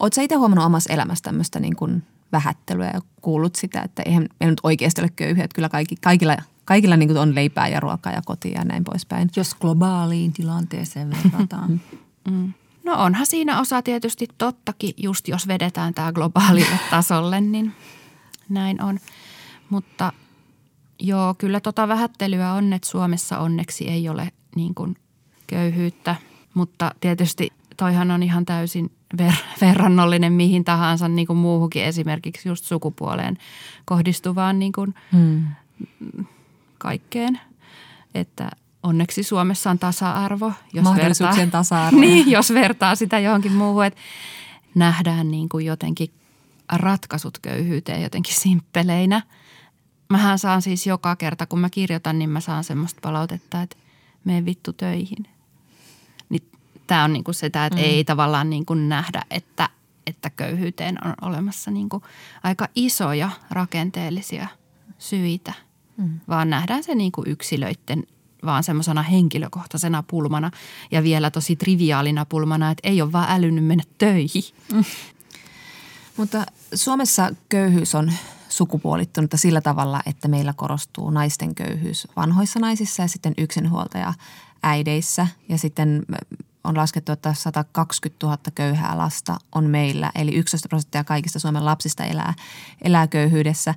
[0.00, 4.52] Oletko itse huomannut omassa elämässä tämmöistä niin kuin vähättelyä ja kuullut sitä, että eihän meillä
[4.52, 8.12] nyt oikeasti ole köyhiä, että kyllä kaikki, kaikilla, kaikilla niin kuin on leipää ja ruokaa
[8.12, 9.30] ja kotia ja näin poispäin.
[9.36, 11.80] Jos globaaliin tilanteeseen verrataan.
[12.30, 12.52] mm.
[12.84, 17.72] No onhan siinä osa tietysti tottakin, just jos vedetään tämä globaalille tasolle, niin
[18.48, 18.98] näin on.
[19.70, 20.12] Mutta
[20.98, 24.96] joo, kyllä tota vähättelyä on, että Suomessa onneksi ei ole niin kuin
[25.46, 26.16] köyhyyttä.
[26.54, 28.90] Mutta tietysti toihan on ihan täysin
[29.22, 33.38] ver- verrannollinen mihin tahansa niin kuin muuhunkin esimerkiksi just sukupuoleen
[33.84, 35.44] kohdistuvaan niin kuin hmm.
[36.78, 37.40] kaikkeen.
[38.14, 38.50] Että
[38.82, 40.52] onneksi Suomessa on tasa-arvo.
[40.72, 42.00] Jos Mahdollisuuksien vertaa, tasa-arvo.
[42.04, 44.00] Niin, jos vertaa sitä johonkin muuhun, että
[44.74, 46.10] nähdään niin kuin jotenkin
[46.72, 49.22] ratkaisut köyhyyteen jotenkin simppeleinä.
[50.10, 53.76] Mähän saan siis joka kerta, kun mä kirjoitan, niin mä saan semmoista palautetta, että
[54.24, 55.26] mene vittu töihin.
[56.28, 56.42] Niin
[56.86, 57.84] tämä on niin kuin sitä, että mm.
[57.84, 59.68] ei tavallaan niin kuin nähdä, että,
[60.06, 62.02] että köyhyyteen on olemassa niin kuin
[62.42, 64.48] aika isoja rakenteellisia
[64.98, 65.52] syitä,
[65.96, 66.20] mm.
[66.28, 68.02] vaan nähdään se niin kuin yksilöiden
[68.44, 70.50] vaan semmoisena henkilökohtaisena pulmana
[70.90, 74.42] ja vielä tosi triviaalina pulmana, että ei ole vaan älynyt mennä töihin.
[74.72, 74.84] Mm.
[76.16, 78.12] Mutta Suomessa köyhyys on
[78.48, 84.14] sukupuolittunutta sillä tavalla, että meillä korostuu naisten köyhyys vanhoissa naisissa ja sitten yksinhuoltaja
[84.62, 85.26] äideissä.
[85.48, 86.02] Ja sitten
[86.64, 92.04] on laskettu, että 120 000 köyhää lasta on meillä, eli 11 prosenttia kaikista Suomen lapsista
[92.04, 92.34] elää,
[92.82, 93.74] elää köyhyydessä.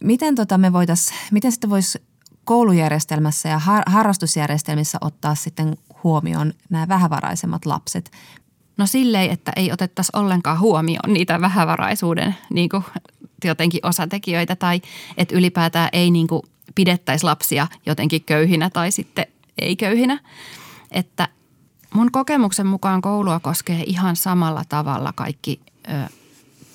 [0.00, 2.02] Miten, tota me voitais, miten sitten voisi
[2.44, 8.10] koulujärjestelmässä ja har, harrastusjärjestelmissä ottaa sitten huomioon nämä vähävaraisemmat lapset?
[8.76, 12.84] No silleen, että ei otettaisi ollenkaan huomioon niitä vähävaraisuuden niin kuin,
[13.44, 14.80] jotenkin osatekijöitä tai
[15.16, 16.42] että ylipäätään ei niin kuin,
[16.74, 19.26] pidettäisi lapsia jotenkin köyhinä tai sitten
[19.58, 20.18] ei köyhinä.
[20.90, 21.28] Että
[21.94, 26.08] mun kokemuksen mukaan koulua koskee ihan samalla tavalla kaikki, ö,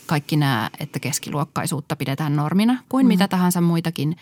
[0.05, 3.07] kaikki nämä, että keskiluokkaisuutta pidetään normina kuin mm.
[3.07, 4.17] mitä tahansa muitakin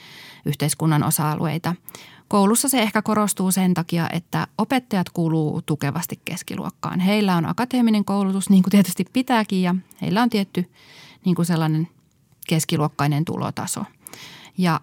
[0.45, 1.75] yhteiskunnan osa-alueita–
[2.27, 6.99] Koulussa se ehkä korostuu sen takia, että opettajat kuuluu tukevasti keskiluokkaan.
[6.99, 10.71] Heillä on akateeminen koulutus, niin kuin tietysti pitääkin, ja heillä on tietty
[11.25, 11.87] niin kuin sellainen
[12.47, 13.83] keskiluokkainen tulotaso.
[14.57, 14.81] Ja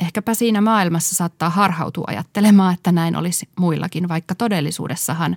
[0.00, 5.36] ehkäpä siinä maailmassa saattaa harhautua ajattelemaan, että näin olisi muillakin, vaikka todellisuudessahan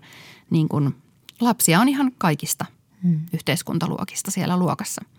[0.49, 0.95] niin kuin
[1.41, 2.65] lapsia on ihan kaikista
[3.03, 3.19] hmm.
[3.33, 5.01] yhteiskuntaluokista siellä luokassa–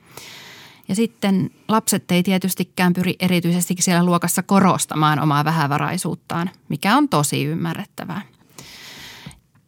[0.88, 7.44] ja sitten lapset ei tietystikään pyri erityisesti siellä luokassa korostamaan omaa vähävaraisuuttaan, mikä on tosi
[7.44, 8.22] ymmärrettävää.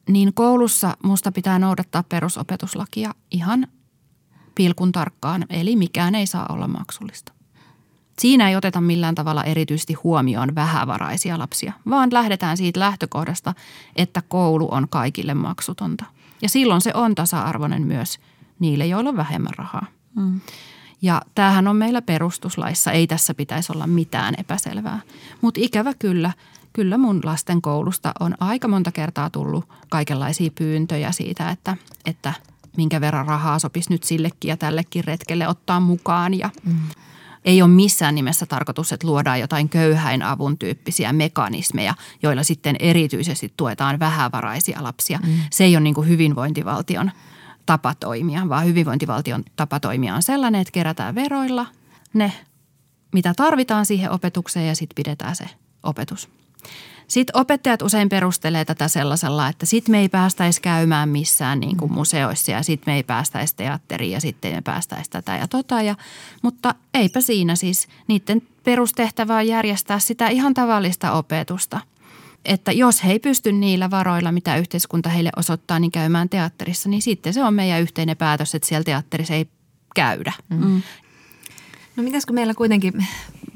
[0.09, 3.67] Niin koulussa musta pitää noudattaa perusopetuslakia ihan
[4.55, 7.33] pilkun tarkkaan, eli mikään ei saa olla maksullista.
[8.19, 13.55] Siinä ei oteta millään tavalla erityisesti huomioon vähävaraisia lapsia, vaan lähdetään siitä lähtökohdasta,
[13.97, 16.05] että koulu on kaikille maksutonta.
[16.43, 18.19] Ja silloin se on tasa-arvoinen myös
[18.59, 19.87] niille, joilla on vähemmän rahaa.
[20.17, 20.41] Mm.
[21.03, 25.01] Ja tämähän on meillä perustuslaissa, ei tässä pitäisi olla mitään epäselvää.
[25.41, 26.33] Mutta ikävä kyllä,
[26.73, 32.33] kyllä mun lasten koulusta on aika monta kertaa tullut kaikenlaisia pyyntöjä siitä, että, että
[32.77, 36.39] minkä verran rahaa sopisi nyt sillekin ja tällekin retkelle ottaa mukaan.
[36.39, 36.79] Ja mm.
[37.45, 43.99] ei ole missään nimessä tarkoitus, että luodaan jotain köyhäinavun tyyppisiä mekanismeja, joilla sitten erityisesti tuetaan
[43.99, 45.19] vähävaraisia lapsia.
[45.27, 45.39] Mm.
[45.51, 47.11] Se ei ole niin hyvinvointivaltion–
[47.71, 51.67] tapa toimia, vaan hyvinvointivaltion tapa toimia on sellainen, että kerätään veroilla
[52.15, 52.33] ne,
[53.13, 55.45] mitä tarvitaan siihen opetukseen ja sitten pidetään se
[55.83, 56.29] opetus.
[57.09, 61.93] Sitten opettajat usein perustelee tätä sellaisella, että sitten me ei päästäisi käymään missään niin kuin
[61.93, 65.83] museoissa ja sitten me ei päästäisi teatteriin ja sitten me päästäisi tätä ja tota.
[65.83, 65.95] Ja,
[66.43, 67.89] mutta eipä siinä siis.
[68.09, 71.81] Niiden perustehtävä on järjestää sitä ihan tavallista opetusta.
[72.45, 77.03] Että jos he ei pysty niillä varoilla, mitä yhteiskunta heille osoittaa, niin käymään teatterissa, niin
[77.03, 79.47] sitten se on meidän yhteinen päätös, että siellä teatterissa ei
[79.95, 80.33] käydä.
[80.49, 80.83] Mm.
[81.97, 83.07] No mitäs kun meillä kuitenkin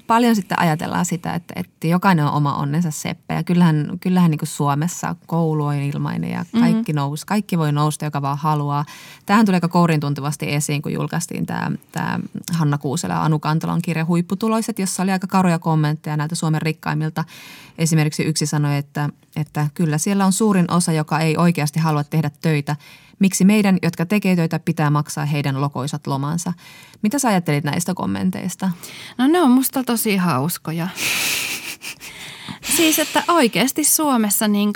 [0.07, 3.35] paljon sitten ajatellaan sitä, että, että jokainen on oma onnensa seppä.
[3.35, 7.09] Ja kyllähän, kyllähän niin Suomessa koulu on ilmainen ja kaikki mm-hmm.
[7.09, 8.85] nous, kaikki voi nousta, joka vaan haluaa.
[9.27, 12.21] Tähän tulee aika kourin tuntuvasti esiin, kun julkaistiin tämä, tämä
[12.53, 17.25] Hanna Kuusela ja Anu Kantalon kirja Huipputuloiset, jossa oli aika karuja kommentteja näiltä Suomen rikkaimmilta.
[17.79, 22.31] Esimerkiksi yksi sanoi, että, että kyllä siellä on suurin osa, joka ei oikeasti halua tehdä
[22.43, 22.77] töitä–
[23.19, 26.53] Miksi meidän, jotka tekee töitä, pitää maksaa heidän lokoisat lomansa?
[27.03, 28.71] Mitä sä ajattelit näistä kommenteista?
[29.19, 30.89] No ne on musta tosi hauskoja.
[32.77, 34.73] siis, että oikeasti Suomessa niin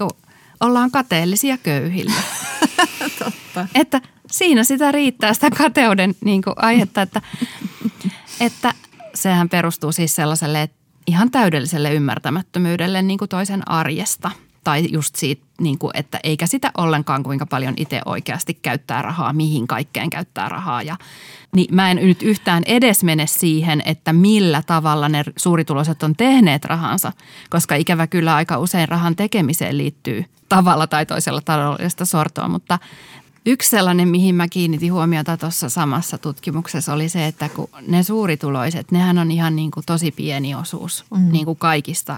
[0.61, 2.13] ollaan kateellisia köyhillä.
[3.19, 3.67] Totta.
[3.75, 7.23] Että siinä sitä riittää sitä kateuden niin aihetta, että,
[8.41, 8.75] että
[9.15, 10.71] sehän perustuu siis sellaiselle
[11.07, 14.31] ihan täydelliselle ymmärtämättömyydelle niin toisen arjesta–
[14.65, 19.33] tai just siitä, niin kuin, että eikä sitä ollenkaan kuinka paljon itse oikeasti käyttää rahaa,
[19.33, 20.83] mihin kaikkeen käyttää rahaa.
[20.83, 20.97] Ja,
[21.55, 26.65] niin mä en nyt yhtään edes mene siihen, että millä tavalla ne suurituloiset on tehneet
[26.65, 27.13] rahansa,
[27.51, 32.79] koska ikävä kyllä aika usein rahan tekemiseen liittyy tavalla tai toisella taloudellista sortoa, mutta
[33.47, 38.91] Yksi sellainen, mihin mä kiinnitin huomiota tuossa samassa tutkimuksessa oli se, että kun ne suurituloiset,
[38.93, 41.33] nehän on ihan niin kuin tosi pieni osuus mm.
[41.33, 42.17] niin kuin kaikista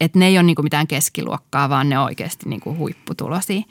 [0.00, 3.62] että ne ei ole niinku mitään keskiluokkaa, vaan ne on oikeasti niinku huipputulosia.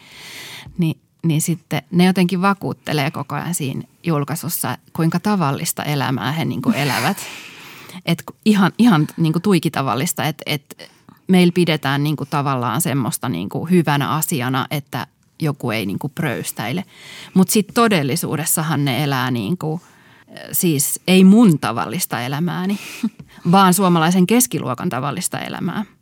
[0.77, 6.71] Ni, niin sitten ne jotenkin vakuuttelee koko ajan siinä julkaisussa, kuinka tavallista elämää he niinku
[6.71, 7.17] elävät.
[8.05, 10.91] Et ihan ihan niinku tuikitavallista, että et
[11.27, 15.07] meillä pidetään niinku tavallaan semmoista niinku hyvänä asiana, että
[15.41, 16.85] joku ei niinku pröystäile.
[17.33, 19.81] Mutta sitten todellisuudessahan ne elää niinku,
[20.51, 22.79] siis ei mun tavallista elämääni,
[23.51, 25.85] vaan suomalaisen keskiluokan tavallista elämää–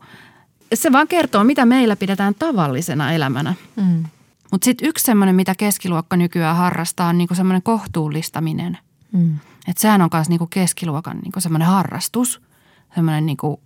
[0.74, 3.54] se vaan kertoo, mitä meillä pidetään tavallisena elämänä.
[3.76, 4.04] Mm.
[4.52, 8.78] Mutta sitten yksi semmoinen, mitä keskiluokka nykyään harrastaa, on niinku semmoinen kohtuullistaminen.
[9.12, 9.36] Mm.
[9.68, 12.42] Että sehän on myös niinku keskiluokan niinku semmoinen harrastus,
[12.96, 13.62] semmoinen niinku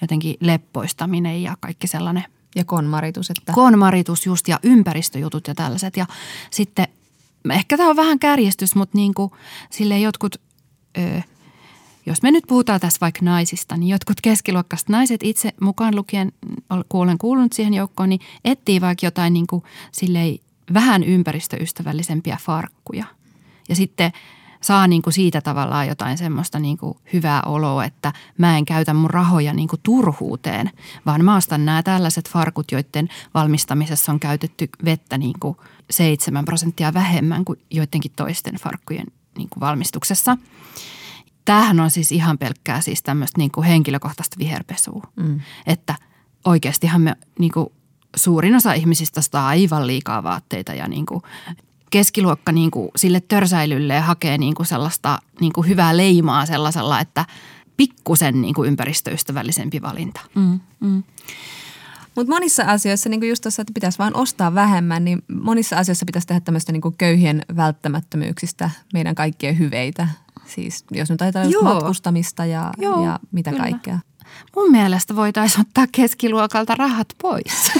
[0.00, 2.24] jotenkin leppoistaminen ja kaikki sellainen.
[2.56, 3.30] Ja konmaritus.
[3.30, 3.52] Että...
[3.52, 5.96] Konmaritus just ja ympäristöjutut ja tällaiset.
[5.96, 6.06] Ja
[6.50, 6.88] sitten,
[7.50, 9.36] ehkä tämä on vähän kärjestys, mutta niinku,
[9.70, 10.36] sille jotkut
[10.98, 11.22] ö,–
[12.08, 16.32] jos me nyt puhutaan tässä vaikka naisista, niin jotkut keskiluokkaiset naiset itse mukaan lukien,
[16.90, 20.38] olen kuulunut siihen joukkoon, niin etsii vaikka jotain niin kuin silleen
[20.74, 23.04] vähän ympäristöystävällisempiä farkkuja.
[23.68, 24.12] Ja sitten
[24.60, 28.94] saa niin kuin siitä tavallaan jotain semmoista niin kuin hyvää oloa, että mä en käytä
[28.94, 30.70] mun rahoja niin kuin turhuuteen,
[31.06, 35.56] vaan mä ostan nämä tällaiset farkut, joiden valmistamisessa on käytetty vettä niin kuin
[35.90, 40.36] 7 prosenttia vähemmän kuin joidenkin toisten farkkujen niin kuin valmistuksessa–
[41.48, 45.02] tämähän on siis ihan pelkkää siis tämmöistä niin kuin henkilökohtaista viherpesua.
[45.16, 45.40] Mm.
[45.66, 45.94] Että
[46.44, 47.66] oikeastihan me niin kuin
[48.16, 51.22] suurin osa ihmisistä saa aivan liikaa vaatteita ja niin kuin
[51.90, 57.24] keskiluokka niin kuin sille törsäilylle hakee niin kuin sellaista niin kuin hyvää leimaa sellaisella, että
[57.76, 60.20] pikkusen niin kuin ympäristöystävällisempi valinta.
[60.34, 61.02] Mm, mm.
[62.14, 66.06] Mutta monissa asioissa, niin kuin just tuossa, että pitäisi vain ostaa vähemmän, niin monissa asioissa
[66.06, 70.08] pitäisi tehdä tämmöistä niin köyhien välttämättömyyksistä meidän kaikkien hyveitä.
[70.54, 73.62] Siis jos nyt ajatellaan matkustamista ja, Joo, ja mitä kyllä.
[73.62, 73.98] kaikkea.
[74.56, 77.72] Mun mielestä voitaisiin ottaa keskiluokalta rahat pois.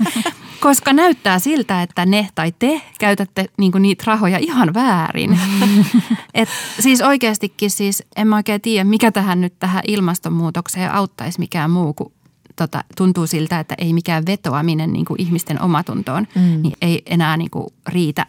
[0.60, 5.40] Koska näyttää siltä, että ne tai te käytätte niinku niitä rahoja ihan väärin.
[6.34, 6.48] Et
[6.80, 11.94] siis oikeastikin siis en mä oikein tiedä, mikä tähän nyt tähän ilmastonmuutokseen auttaisi mikään muu
[11.94, 12.12] kuin
[12.56, 16.62] tota, tuntuu siltä, että ei mikään vetoaminen niin kuin ihmisten omatuntoon, mm.
[16.62, 18.26] niin ei enää niin kuin riitä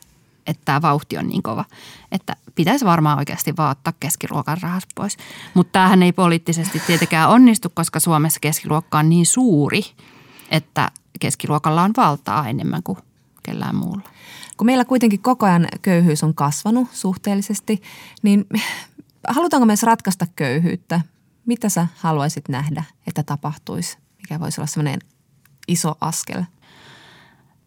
[0.48, 1.66] että tämä vauhti on niin kova,
[2.12, 5.18] että pitäisi varmaan oikeasti vaan ottaa keskiluokan rahas pois.
[5.54, 9.82] Mutta tämähän ei poliittisesti tietenkään onnistu, koska Suomessa keskiluokka on niin suuri,
[10.52, 12.98] että keskiluokalla on valtaa enemmän kuin
[13.44, 14.02] kellään muulla.
[14.58, 17.82] Kun meillä kuitenkin koko ajan köyhyys on kasvanut suhteellisesti,
[18.22, 18.46] niin
[19.28, 21.02] halutaanko myös ratkaista köyhyyttä?
[21.46, 23.98] Mitä sä haluaisit nähdä, että tapahtuisi?
[24.18, 25.00] Mikä voisi olla sellainen
[25.68, 26.44] iso askel?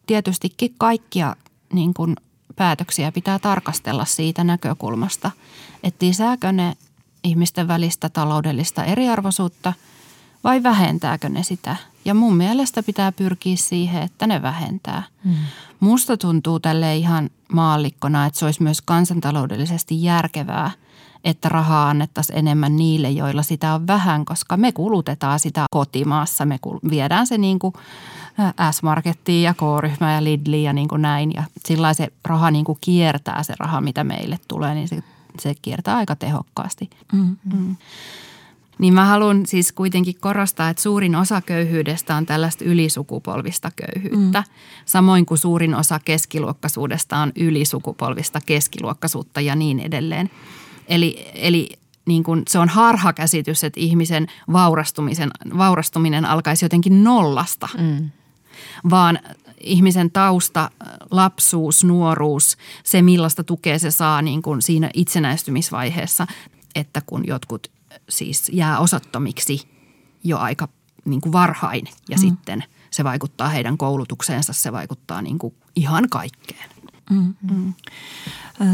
[0.07, 1.37] Tietystikin kaikkia
[1.73, 2.17] niin kuin
[2.57, 5.31] päätöksiä pitää tarkastella siitä näkökulmasta,
[5.83, 6.77] että lisääkö ne
[7.25, 9.73] ihmisten välistä taloudellista eriarvoisuutta
[10.45, 11.77] vai vähentääkö ne sitä.
[12.05, 15.03] Ja mun mielestä pitää pyrkiä siihen, että ne vähentää.
[15.25, 15.35] Mm.
[15.81, 20.71] Musta tuntuu tälle ihan maallikkona, että se olisi myös kansantaloudellisesti järkevää,
[21.25, 26.47] että rahaa annettaisiin enemmän niille, joilla sitä on vähän, koska me kulutetaan sitä kotimaassa.
[26.47, 26.59] Me
[26.91, 27.75] viedään se niin kuin–
[28.71, 31.33] S-Markettiin ja K-ryhmään ja Lidliin ja niin kuin näin.
[31.35, 35.03] Ja sillä se raha niin kuin kiertää, se raha mitä meille tulee, niin se,
[35.41, 36.91] se kiertää aika tehokkaasti.
[37.13, 37.37] Mm.
[37.45, 37.77] Mm.
[38.79, 44.41] niin mä haluan siis kuitenkin korostaa, että suurin osa köyhyydestä on tällaista ylisukupolvista köyhyyttä.
[44.41, 44.55] Mm.
[44.87, 50.31] Samoin kuin suurin osa keskiluokkaisuudesta on ylisukupolvista keskiluokkaisuutta ja niin edelleen.
[50.89, 57.69] Eli, eli niin kuin se on harhakäsitys, että ihmisen vaurastumisen, vaurastuminen alkaisi jotenkin nollasta.
[57.79, 58.11] Mm.
[58.91, 59.19] Vaan
[59.61, 60.71] ihmisen tausta,
[61.11, 66.27] lapsuus, nuoruus, se millaista tukea se saa niin kuin siinä itsenäistymisvaiheessa,
[66.75, 67.71] että kun jotkut
[68.09, 69.69] siis jää osattomiksi
[70.25, 70.69] jo aika
[71.05, 72.21] niin kuin varhain ja mm.
[72.21, 76.71] sitten se vaikuttaa heidän koulutukseensa, se vaikuttaa niin kuin ihan kaikkeen.
[77.11, 77.35] Mm.
[77.51, 77.75] Mm.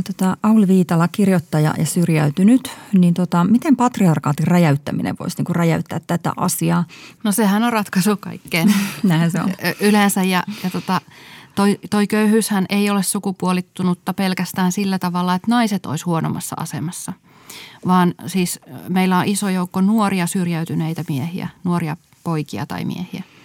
[0.07, 6.33] Tota, Auli Viitala, kirjoittaja ja syrjäytynyt, niin tota, miten patriarkaatin räjäyttäminen voisi niin räjäyttää tätä
[6.37, 6.85] asiaa?
[7.25, 8.75] No sehän on ratkaisu kaikkeen.
[9.03, 9.53] Näin se on.
[9.81, 11.01] Yleensä ja, ja tota,
[11.55, 17.13] toi, toi köyhyyshän ei ole sukupuolittunutta pelkästään sillä tavalla, että naiset olisi huonommassa asemassa.
[17.87, 23.23] Vaan siis meillä on iso joukko nuoria syrjäytyneitä miehiä, nuoria poikia tai miehiä–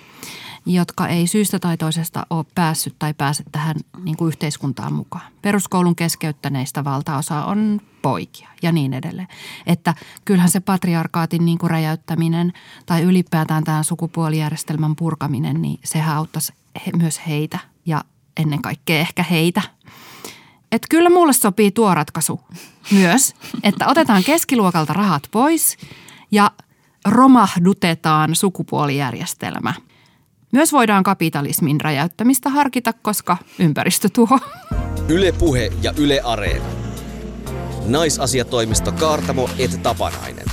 [0.66, 5.32] jotka ei syystä tai toisesta ole päässyt tai pääse tähän niin kuin yhteiskuntaan mukaan.
[5.42, 9.28] Peruskoulun keskeyttäneistä valtaosa on poikia ja niin edelleen.
[9.68, 9.94] Että
[10.26, 12.54] kyllähän se patriarkaatin niin kuin räjäyttäminen
[12.86, 16.54] tai ylipäätään tämän sukupuolijärjestelmän purkaminen, niin sehän auttaisi
[16.86, 18.04] he, myös heitä ja
[18.38, 19.62] ennen kaikkea ehkä heitä.
[20.72, 22.42] Että kyllä mulle sopii tuo ratkaisu
[22.92, 25.78] myös, että otetaan keskiluokalta rahat pois
[26.32, 26.52] ja
[27.06, 29.74] romahdutetaan sukupuolijärjestelmä–
[30.52, 34.40] myös voidaan kapitalismin räjäyttämistä harkita, koska ympäristö tuho.
[35.08, 36.66] Yle Puhe ja Yle Areena.
[37.86, 40.46] Naisasiatoimisto Kaartamo et Tapanainen.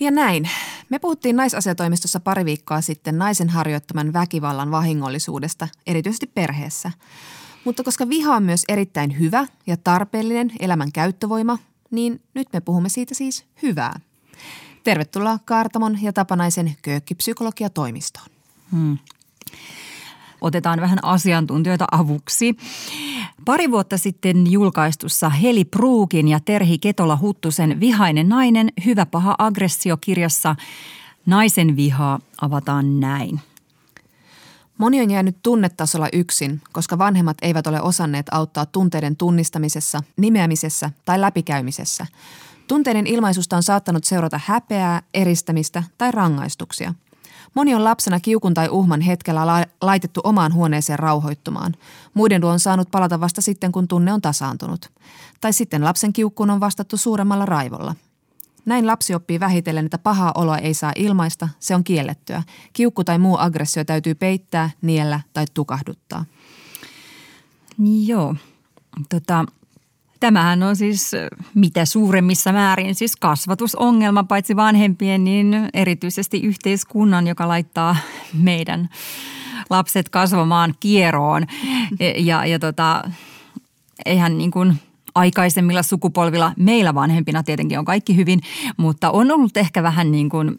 [0.00, 0.50] Ja näin.
[0.88, 6.90] Me puhuttiin naisasiatoimistossa pari viikkoa sitten naisen harjoittaman väkivallan vahingollisuudesta, erityisesti perheessä.
[7.64, 11.58] Mutta koska viha on myös erittäin hyvä ja tarpeellinen elämän käyttövoima,
[11.90, 14.00] niin nyt me puhumme siitä siis hyvää.
[14.84, 18.39] Tervetuloa Kaartamon ja Tapanaisen köökkipsykologiatoimistoon.
[18.72, 18.98] Hmm.
[20.40, 22.56] Otetaan vähän asiantuntijoita avuksi.
[23.44, 30.56] Pari vuotta sitten julkaistussa Heli Pruukin ja Terhi Ketola-Huttusen Vihainen nainen, hyvä paha aggressio kirjassa
[31.26, 33.40] Naisen vihaa avataan näin.
[34.78, 41.20] Moni on jäänyt tunnetasolla yksin, koska vanhemmat eivät ole osanneet auttaa tunteiden tunnistamisessa, nimeämisessä tai
[41.20, 42.06] läpikäymisessä.
[42.68, 46.94] Tunteiden ilmaisusta on saattanut seurata häpeää, eristämistä tai rangaistuksia–
[47.54, 51.74] Moni on lapsena kiukun tai uhman hetkellä la- laitettu omaan huoneeseen rauhoittumaan.
[52.14, 54.90] Muiden luo on saanut palata vasta sitten, kun tunne on tasaantunut.
[55.40, 57.94] Tai sitten lapsen kiukkuun on vastattu suuremmalla raivolla.
[58.64, 62.42] Näin lapsi oppii vähitellen, että pahaa oloa ei saa ilmaista, se on kiellettyä.
[62.72, 66.24] Kiukku tai muu aggressio täytyy peittää, niellä tai tukahduttaa.
[68.06, 68.34] Joo.
[69.08, 69.44] Tota,
[70.20, 71.12] Tämähän on siis
[71.54, 77.96] mitä suuremmissa määrin siis kasvatusongelma paitsi vanhempien, niin erityisesti yhteiskunnan, joka laittaa
[78.32, 78.88] meidän
[79.70, 81.46] lapset kasvamaan kieroon.
[82.16, 83.02] Ja, ja tota,
[84.06, 84.76] eihän niin kuin
[85.14, 88.40] aikaisemmilla sukupolvilla, meillä vanhempina tietenkin on kaikki hyvin,
[88.76, 90.56] mutta on ollut ehkä vähän niin kuin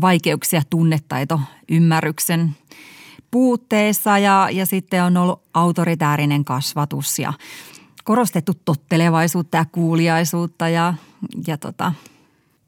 [0.00, 2.56] vaikeuksia tunnetaito ymmärryksen
[3.30, 7.32] puutteessa ja, ja sitten on ollut autoritäärinen kasvatus ja–
[8.04, 10.94] korostettu tottelevaisuutta ja kuuliaisuutta ja,
[11.46, 11.92] ja tota,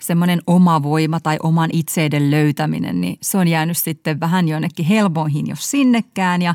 [0.03, 5.47] semmoinen oma voima tai oman itseiden löytäminen, niin se on jäänyt sitten vähän jonnekin helpoihin,
[5.47, 6.43] jos sinnekään.
[6.43, 6.55] Ja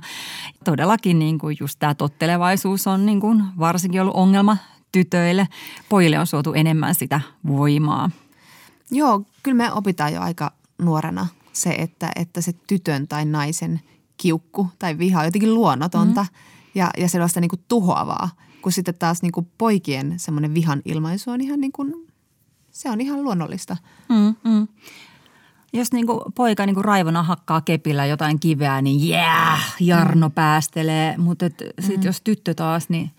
[0.63, 4.57] todellakin niin kuin just tämä tottelevaisuus on niin kuin varsinkin ollut ongelma
[4.91, 5.47] tytöille.
[5.89, 8.09] Pojille on suotu enemmän sitä voimaa.
[8.91, 13.81] Joo, kyllä me opitaan jo aika nuorena se, että, että se tytön tai naisen
[14.17, 16.29] kiukku tai viha on jotenkin luonnotonta mm.
[16.75, 18.29] ja, ja sellaista niin kuin tuhoavaa–
[18.67, 21.93] kun sitten taas niin kuin poikien semmoinen vihan ilmaisu on ihan niin kuin,
[22.71, 23.77] se on ihan luonnollista.
[24.09, 24.67] Mm, mm.
[25.73, 30.33] Jos niin kuin poika niin kuin raivona hakkaa kepillä jotain kiveä, niin yeah, Jarno mm.
[30.33, 31.17] päästelee.
[31.17, 31.45] Mutta
[31.79, 32.05] sitten mm.
[32.05, 33.11] jos tyttö taas, niin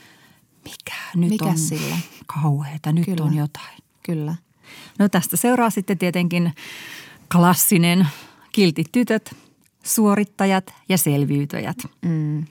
[0.64, 1.96] mikä nyt mikä on sillä?
[2.42, 3.24] kauheata, nyt Kyllä.
[3.24, 3.78] on jotain.
[4.02, 4.34] Kyllä.
[4.98, 6.52] No tästä seuraa sitten tietenkin
[7.32, 8.08] klassinen
[8.52, 9.36] kiltit tytöt,
[9.84, 11.78] suorittajat ja selviytyjät.
[12.02, 12.46] Mm.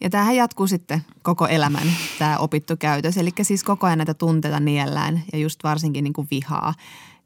[0.00, 3.16] Ja tämähän jatkuu sitten koko elämän, tämä opittu käytös.
[3.16, 6.74] Eli siis koko ajan näitä tunteita niellään ja just varsinkin niin kuin vihaa.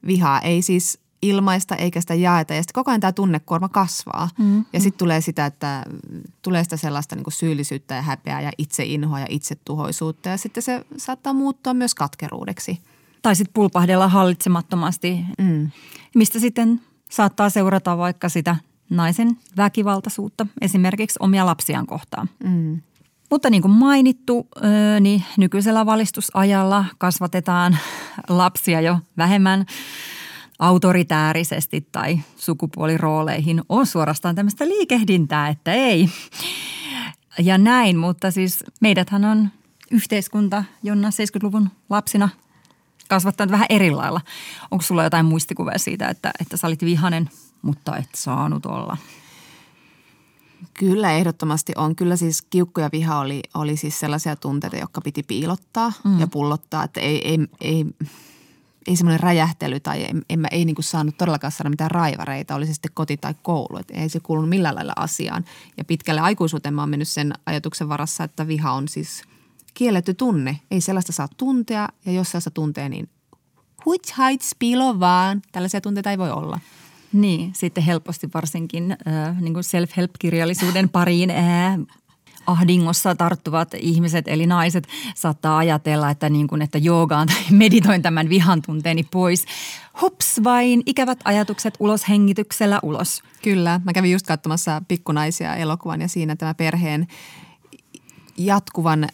[0.07, 4.29] Vihaa ei siis ilmaista eikä sitä jaeta ja sitten koko ajan tämä tunnekuorma kasvaa.
[4.39, 4.65] Mm-hmm.
[4.73, 5.85] Ja sitten tulee sitä, että
[6.43, 10.85] tulee sitä sellaista niin kuin syyllisyyttä ja häpeää ja itseinhoa ja itsetuhoisuutta ja sitten se
[10.97, 12.79] saattaa muuttua myös katkeruudeksi.
[13.23, 15.71] Tai sitten pulpahdella hallitsemattomasti, mm.
[16.15, 18.57] mistä sitten saattaa seurata vaikka sitä
[18.91, 22.29] naisen väkivaltaisuutta esimerkiksi omia lapsiaan kohtaan.
[22.45, 22.81] Mm.
[23.31, 24.49] Mutta niin kuin mainittu,
[25.01, 27.79] niin nykyisellä valistusajalla kasvatetaan
[28.29, 29.67] lapsia jo vähemmän
[30.59, 36.09] autoritäärisesti tai sukupuolirooleihin on suorastaan tämmöistä liikehdintää, että ei.
[37.39, 39.49] Ja näin, mutta siis meidäthän on
[39.91, 42.29] yhteiskunta, Jonna 70-luvun lapsina
[43.09, 44.21] kasvattanut vähän eri lailla.
[44.71, 47.31] Onko sulla jotain muistikuvia siitä, että, että sä olit vihanen,
[47.65, 48.97] mutta et saanut olla?
[50.75, 51.97] Kyllä ehdottomasti on.
[51.97, 56.21] Kyllä siis kiukku ja viha oli, oli siis sellaisia tunteita, jotka piti piilottaa mm.
[56.21, 56.85] ja pullottaa.
[56.85, 57.87] Että ei, ei, ei,
[58.87, 62.55] ei semmoinen räjähtely tai en, en mä ei niin kuin saanut todellakaan saada mitään raivareita,
[62.55, 63.79] oli se sitten koti tai koulu.
[63.79, 65.45] Että ei se kuulunut millään lailla asiaan.
[65.77, 69.23] Ja pitkälle aikuisuuteen mä oon mennyt sen ajatuksen varassa, että viha on siis
[69.75, 70.61] kielletty tunne.
[70.71, 73.09] Ei sellaista saa tuntea ja jos sellaista tuntee, niin
[73.85, 75.43] huits haits piilo vaan.
[75.53, 76.61] Tällaisia tunteita ei voi olla.
[77.15, 81.79] Niin, sitten helposti varsinkin äh, niin kuin self-help-kirjallisuuden pariin äh,
[82.47, 88.29] ahdingossa tarttuvat ihmiset eli naiset saattaa ajatella, että, niin kuin, että joogaan tai meditoin tämän
[88.29, 89.45] vihan tunteeni pois.
[90.01, 93.23] Hups vain, ikävät ajatukset ulos hengityksellä ulos.
[93.43, 97.07] Kyllä, mä kävin just katsomassa Pikkunaisia elokuvan ja siinä tämä perheen
[98.39, 99.09] jatkuvan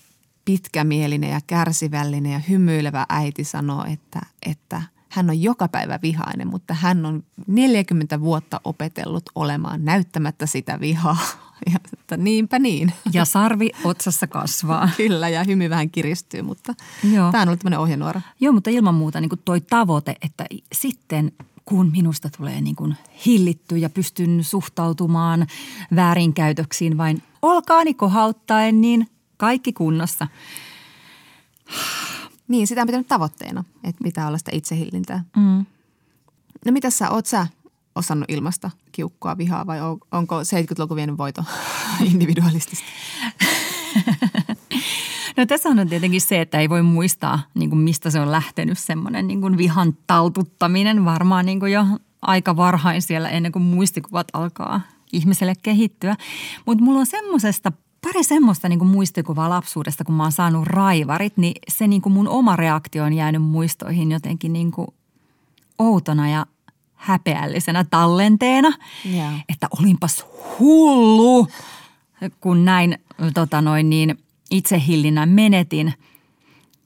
[0.45, 6.75] pitkämielinen ja kärsivällinen ja hymyilevä äiti sanoo, että, että– hän on joka päivä vihainen, mutta
[6.75, 11.17] hän on 40 vuotta opetellut olemaan näyttämättä sitä vihaa.
[11.73, 12.93] Ja että niinpä niin.
[13.13, 14.91] Ja sarvi otsassa kasvaa.
[14.97, 16.75] Kyllä, ja hymy vähän kiristyy, mutta
[17.13, 17.33] Joo.
[17.33, 18.21] tämä on ollut tämmöinen ohjenuora.
[18.41, 21.33] Joo, mutta ilman muuta niin kuin toi tavoite, että sitten
[21.65, 22.97] kun minusta tulee niin kuin
[23.27, 25.47] hillitty ja pystyn suhtautumaan
[25.97, 30.27] väärinkäytöksiin vain olkaani kohauttaen, niin kaikki kunnossa.
[32.51, 35.25] Niin, sitä on pitänyt tavoitteena, että pitää olla sitä itsehillintää.
[35.37, 35.67] Mm.
[36.67, 37.47] No mitä sä, oot sä
[37.95, 39.79] osannut ilmasta kiukkoa, vihaa vai
[40.13, 41.45] onko 70-luku vienyt voito
[42.13, 42.85] individualistista?
[45.37, 48.79] No tässä on tietenkin se, että ei voi muistaa, niin kuin mistä se on lähtenyt
[48.79, 51.85] semmoinen niin kuin vihan taltuttaminen varmaan niin kuin jo
[52.23, 54.81] aika varhain siellä ennen kuin muistikuvat alkaa
[55.13, 56.17] ihmiselle kehittyä.
[56.67, 57.73] Mutta mulla on semmoisesta
[58.03, 62.13] pari semmoista niin kuin muistikuvaa lapsuudesta, kun mä oon saanut raivarit, niin se niin kuin
[62.13, 64.89] mun oma reaktio on jäänyt muistoihin jotenkin niin kuin
[65.79, 66.47] outona ja
[66.95, 68.73] häpeällisenä tallenteena.
[69.13, 69.45] Yeah.
[69.49, 70.27] Että olinpas
[70.59, 71.49] hullu,
[72.41, 72.99] kun näin
[73.35, 74.19] tota noin niin
[74.51, 75.95] itsehillinnän menetin.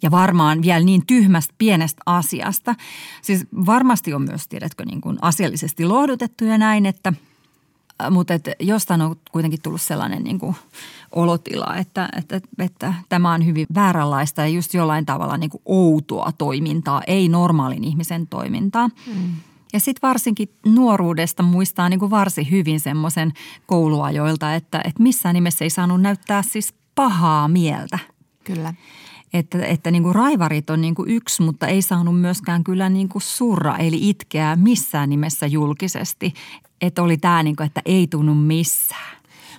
[0.02, 2.74] Ja varmaan vielä niin tyhmästä pienestä asiasta.
[3.22, 7.12] Siis varmasti on myös, tiedätkö, niin kuin asiallisesti lohdutettu ja näin, että–
[8.10, 10.56] mutta että jostain on kuitenkin tullut sellainen niin kuin
[11.12, 16.32] olotila, että, että, että tämä on hyvin vääränlaista ja just jollain tavalla niin kuin outoa
[16.38, 18.88] toimintaa, ei normaalin ihmisen toimintaa.
[18.88, 19.32] Mm.
[19.72, 23.32] Ja sitten varsinkin nuoruudesta muistaa niin kuin varsin hyvin semmoisen
[23.66, 27.98] kouluajoilta, että, että missään nimessä ei saanut näyttää siis pahaa mieltä.
[28.44, 28.74] Kyllä.
[29.32, 33.08] Että, että niin kuin raivarit on niin kuin yksi, mutta ei saanut myöskään kyllä niin
[33.08, 36.34] kuin surra, eli itkeä missään nimessä julkisesti.
[36.80, 39.16] Että oli tämä, niin kuin, että ei tunnu missään.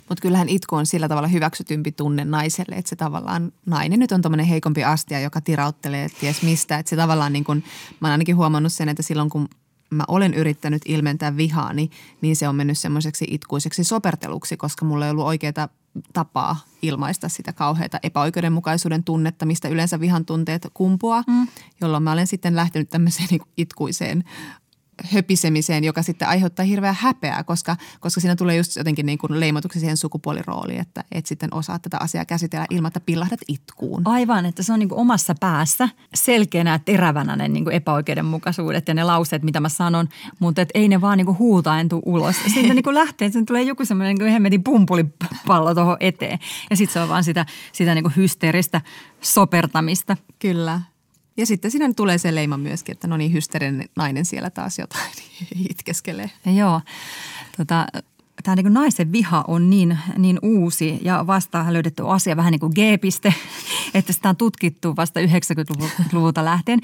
[0.10, 4.22] Mutta kyllähän itku on sillä tavalla hyväksytympi tunne naiselle, että se tavallaan nainen nyt on
[4.22, 6.78] tuommoinen heikompi astia, joka tirauttelee ties mistä.
[6.78, 7.64] Että se tavallaan niin kuin,
[8.00, 9.48] mä oon ainakin huomannut sen, että silloin kun
[9.90, 11.90] mä olen yrittänyt ilmentää vihaani,
[12.22, 15.70] niin se on mennyt semmoiseksi itkuiseksi soperteluksi, koska mulla ei ollut oikeaa
[16.14, 21.48] tapaa ilmaista sitä kauheata epäoikeudenmukaisuuden tunnetta, mistä yleensä vihan tunteet kumpuaa, mm.
[21.82, 24.24] jolloin mä olen sitten lähtenyt tämmöiseen niin itkuiseen
[25.04, 29.80] höpisemiseen, joka sitten aiheuttaa hirveää häpeää, koska, koska siinä tulee just jotenkin niin kuin leimotuksi
[29.80, 34.02] siihen sukupuolirooliin, että et sitten osaa tätä asiaa käsitellä ilman, että pillahdat itkuun.
[34.06, 38.94] Aivan, että se on niin kuin omassa päässä selkeänä terävänä ne niin kuin epäoikeudenmukaisuudet ja
[38.94, 42.36] ne lauseet, mitä mä sanon, mutta et ei ne vaan niin kuin huutaen tuu ulos.
[42.54, 46.40] Siitä niin kuin lähtee, että tulee joku semmoinen niin hemmetin pumpulipallo tuohon eteen
[46.70, 48.82] ja sitten se on vaan sitä, sitä niin kuin hysteeristä
[49.22, 50.18] sopertamista.
[50.40, 50.82] Kyllä.
[51.38, 55.12] Ja sitten siinä tulee se leima myöskin, että no niin, hysteerinen nainen siellä taas jotain
[55.70, 56.30] itkeskelee.
[56.46, 56.82] Joo,
[57.58, 57.88] tota,
[58.44, 62.74] tämä niin naisen viha on niin, niin uusi ja vasta löydetty asia vähän niin kuin
[62.76, 63.34] G-piste,
[63.94, 66.80] että sitä on tutkittu vasta 90-luvulta lähtien.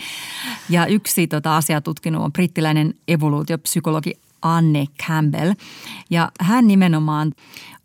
[0.69, 5.53] Ja yksi tota asiaa tutkinut on brittiläinen evoluutiopsykologi Anne Campbell.
[6.09, 7.33] Ja hän nimenomaan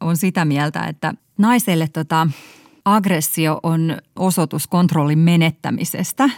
[0.00, 2.28] on sitä mieltä, että naiselle tota,
[2.86, 6.30] aggressio on osoitus kontrollin menettämisestä.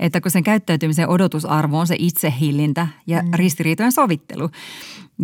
[0.00, 3.28] Että kun sen käyttäytymisen odotusarvo on se itsehillintä ja mm.
[3.34, 4.50] ristiriitojen sovittelu.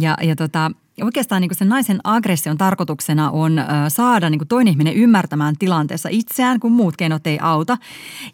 [0.01, 0.71] Ja, ja tota,
[1.03, 6.73] oikeastaan niin sen naisen aggression tarkoituksena on saada niin toinen ihminen ymmärtämään tilanteessa itseään, kun
[6.73, 7.79] muut keinot ei auta.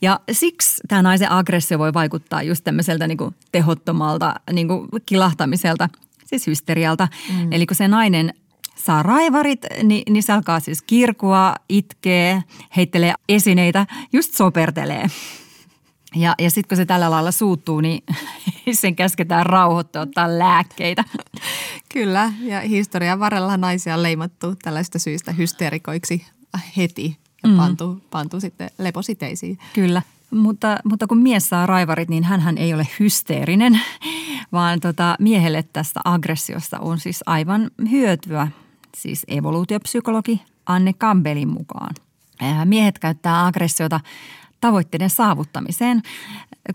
[0.02, 3.18] Ja siksi tämä naisen aggressio voi vaikuttaa just tämmöiseltä niin
[3.52, 4.68] tehottomalta niin
[5.06, 5.88] kilahtamiselta,
[6.26, 7.08] siis hysterialta.
[7.32, 7.52] Mm.
[7.52, 8.34] Eli kun se nainen
[8.78, 12.42] saa raivarit, niin, niin se alkaa siis kirkua, itkee,
[12.76, 15.06] heittelee esineitä, just sopertelee.
[16.14, 18.02] Ja, ja sitten kun se tällä lailla suuttuu, niin
[18.72, 21.04] sen käsketään rauhoittaa ottaa lääkkeitä.
[21.92, 26.26] Kyllä, ja historian varrella naisia on leimattu tällaista syistä hysteerikoiksi
[26.76, 27.56] heti ja mm.
[27.56, 29.58] pantu, pantu sitten lepositeisiin.
[29.74, 30.02] Kyllä.
[30.30, 33.80] Mutta, mutta kun mies saa raivarit, niin hän ei ole hysteerinen,
[34.52, 38.48] vaan tota, miehelle tästä aggressiosta on siis aivan hyötyä,
[38.96, 41.94] siis evoluutiopsykologi Anne Campbellin mukaan.
[42.64, 44.00] Miehet käyttää aggressiota
[44.60, 46.02] tavoitteiden saavuttamiseen.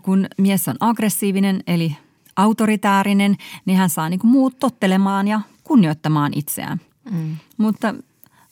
[0.02, 1.96] Kun mies on aggressiivinen eli
[2.36, 6.80] autoritäärinen, niin hän saa niin kuin muut tottelemaan ja kunnioittamaan itseään.
[7.10, 7.36] Mm.
[7.56, 7.94] Mutta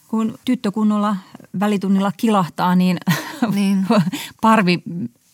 [0.08, 1.16] kun tyttö kunnolla
[1.60, 2.96] välitunnilla kilahtaa, niin,
[3.54, 3.86] niin.
[4.40, 4.82] parvi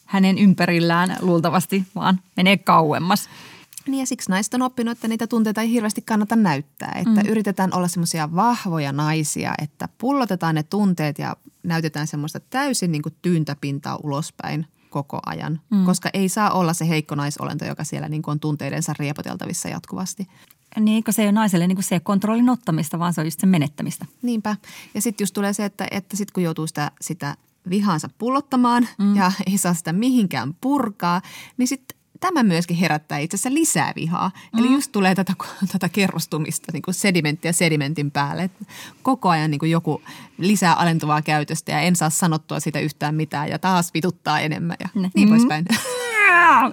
[0.04, 3.28] hänen ympärillään luultavasti vaan menee kauemmas.
[3.88, 6.92] Niin ja siksi naiset on oppinut, että niitä tunteita ei hirveästi kannata näyttää.
[6.94, 7.28] Että mm.
[7.28, 13.14] yritetään olla semmoisia vahvoja naisia, että pullotetaan ne tunteet ja näytetään semmoista täysin niin kuin
[13.22, 15.60] tyyntäpintaa ulospäin koko ajan.
[15.70, 15.84] Mm.
[15.84, 20.26] Koska ei saa olla se heikko naisolento, joka siellä niin kuin on tunteidensa riepoteltavissa jatkuvasti.
[20.80, 23.40] Niin, kun se ei ole naiselle niin kuin se kontrollin ottamista, vaan se on just
[23.40, 24.06] sen menettämistä.
[24.22, 24.56] Niinpä.
[24.94, 27.36] Ja sitten just tulee se, että, että sitten kun joutuu sitä, sitä
[27.70, 29.16] vihansa pullottamaan mm.
[29.16, 31.22] ja ei saa sitä mihinkään purkaa,
[31.56, 34.30] niin sitten tämä myöskin herättää itse asiassa lisää vihaa.
[34.52, 34.58] Mm.
[34.58, 35.32] Eli just tulee tätä,
[35.72, 38.42] tätä kerrostumista niin kuin sedimenttiä sedimentin päälle.
[38.42, 38.52] Et
[39.02, 40.02] koko ajan niin kuin joku
[40.38, 44.88] lisää alentuvaa käytöstä ja en saa sanottua sitä yhtään mitään ja taas vituttaa enemmän ja
[44.94, 45.10] mm.
[45.14, 45.64] niin poispäin.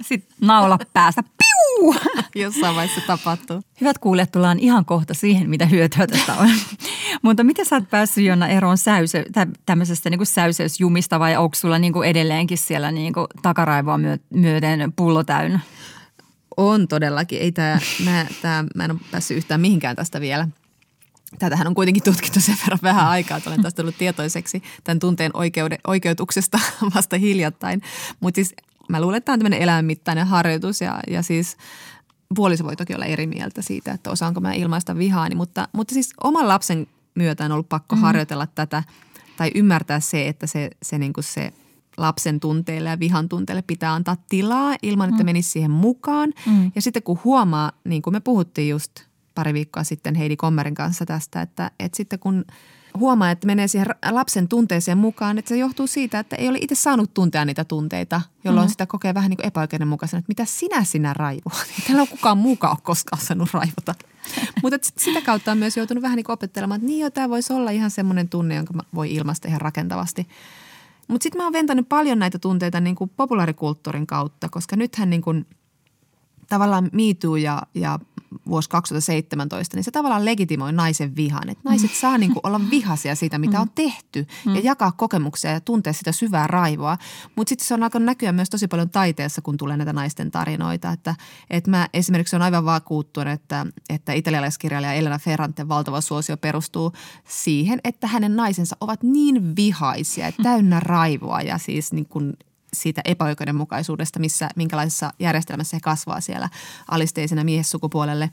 [0.01, 1.23] Sitten naula päästä.
[1.65, 1.95] Piu!
[2.43, 3.61] Jossain vaiheessa tapahtuu.
[3.81, 6.49] Hyvät kuulijat, tullaan ihan kohta siihen, mitä hyötyä tästä on.
[7.21, 9.25] Mutta miten sä oot päässyt Jonna eroon säyse,
[9.65, 13.99] tämmöisestä niin säyseysjumista vai onko sulla niin kuin edelleenkin siellä niin kuin takaraivoa
[14.29, 15.59] myöten pullo täynnä?
[16.57, 17.39] On todellakin.
[17.39, 20.47] Ei tää, mä, tää, mä en ole päässyt yhtään mihinkään tästä vielä.
[21.39, 25.31] Tätähän on kuitenkin tutkittu sen verran vähän aikaa, että olen tästä tullut tietoiseksi tämän tunteen
[25.33, 26.59] oikeude, oikeutuksesta
[26.95, 27.81] vasta hiljattain.
[28.19, 28.55] Mutta siis
[28.89, 31.57] mä luulen, että tämä on tämmöinen elämänmittainen harjoitus ja, ja siis
[32.35, 36.13] puoliso voi toki olla eri mieltä siitä, että osaanko mä ilmaista vihaani, mutta, mutta siis
[36.23, 38.01] oman lapsen myötä on ollut pakko mm.
[38.01, 38.83] harjoitella tätä
[39.37, 41.53] tai ymmärtää se, että se, se, niin kuin se
[41.97, 45.25] lapsen tunteille ja vihan tunteille pitää antaa tilaa ilman, että mm.
[45.25, 46.33] menisi siihen mukaan.
[46.45, 46.71] Mm.
[46.75, 48.91] Ja sitten kun huomaa, niin kuin me puhuttiin just
[49.35, 52.45] pari viikkoa sitten Heidi Kommerin kanssa tästä, että, että sitten kun–
[52.97, 56.75] huomaa, että menee siihen lapsen tunteeseen mukaan, että se johtuu siitä, että ei ole itse
[56.75, 58.69] saanut tuntea niitä tunteita, jolloin mm.
[58.69, 61.67] sitä kokee vähän niin kuin epäoikeudenmukaisena, että mitä sinä sinä raivoat.
[61.87, 63.95] Täällä on kukaan muukaan ole koskaan saanut raivota.
[64.63, 67.53] Mutta sitä kautta on myös joutunut vähän niin kuin opettelemaan, että niin jo, tämä voisi
[67.53, 70.27] olla ihan semmoinen tunne, jonka voi ilmaista ihan rakentavasti.
[71.07, 75.21] Mutta sitten mä oon ventänyt paljon näitä tunteita niin kuin populaarikulttuurin kautta, koska nythän niin
[75.21, 75.45] kuin
[76.49, 77.03] tavallaan Me
[77.41, 77.99] ja, ja
[78.49, 81.49] vuosi 2017, niin se tavallaan legitimoi naisen vihan.
[81.49, 81.95] Että naiset mm.
[81.95, 83.61] saa niin kuin olla vihaisia siitä, mitä mm.
[83.61, 84.63] on tehty ja mm.
[84.63, 86.97] jakaa kokemuksia ja tuntea sitä syvää raivoa.
[87.35, 90.91] Mutta sitten se on alkanut näkyä myös tosi paljon taiteessa, kun tulee näitä naisten tarinoita.
[90.91, 91.15] Että,
[91.49, 96.91] että mä esimerkiksi on aivan vakuuttunut, että, että italialaiskirjailija Elena Ferrante valtava suosio perustuu
[97.27, 102.33] siihen, että hänen naisensa ovat niin vihaisia, täynnä raivoa ja siis niin kuin
[102.81, 106.49] siitä epäoikeudenmukaisuudesta, missä, minkälaisessa järjestelmässä he kasvaa siellä
[106.91, 108.31] alisteisena miessukupuolelle.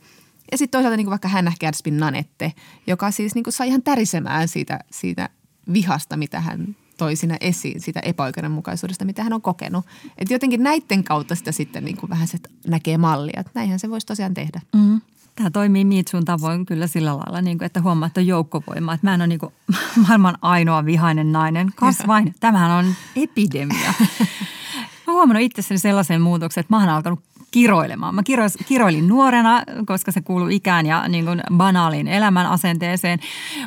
[0.53, 2.53] Ja sitten toisaalta niin kuin vaikka Hannah Gadsbyn Nanette,
[2.87, 5.29] joka siis niin kuin sai ihan tärisemään siitä, siitä
[5.73, 9.87] vihasta, mitä hän toi siinä esiin, siitä epäoikeudenmukaisuudesta, mitä hän on kokenut.
[10.19, 13.91] Että jotenkin näiden kautta sitä sitten niin kuin vähän se näkee mallia, että näinhän se
[13.91, 14.61] voisi tosiaan tehdä.
[14.75, 15.01] Mm.
[15.37, 18.95] Tämä toimii Miitsun tavoin kyllä sillä lailla, niin kuin, että huomaa, että on joukkovoima.
[18.95, 19.53] Että mä en ole niin kuin,
[20.07, 21.73] maailman ainoa vihainen nainen.
[21.77, 23.95] Kas vain, tämähän on epidemia.
[25.07, 27.21] Mä huomannut itsessäni sellaisen muutoksen, että mä oon alkanut
[27.53, 28.15] kiroilemaan.
[28.15, 33.19] Mä kiro, kiroilin nuorena, koska se kuuluu ikään ja niin kuin banaaliin elämän asenteeseen,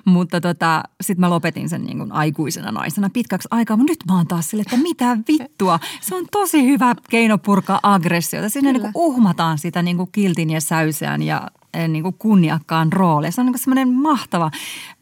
[0.06, 3.78] mutta tota, sitten mä lopetin sen niin kuin aikuisena naisena pitkäksi aikaa.
[3.78, 5.80] Mutta nyt mä oon taas sille, että mitä vittua.
[6.02, 8.50] Se on tosi hyvä keino purkaa aggressiota.
[8.50, 12.94] Siinä niin kuin uhmataan sitä niin kuin kiltin ja säyseän ja eh, niin kuin kunniakkaan
[12.94, 13.32] roolia.
[13.32, 14.52] Se on niin semmoinen mahtava,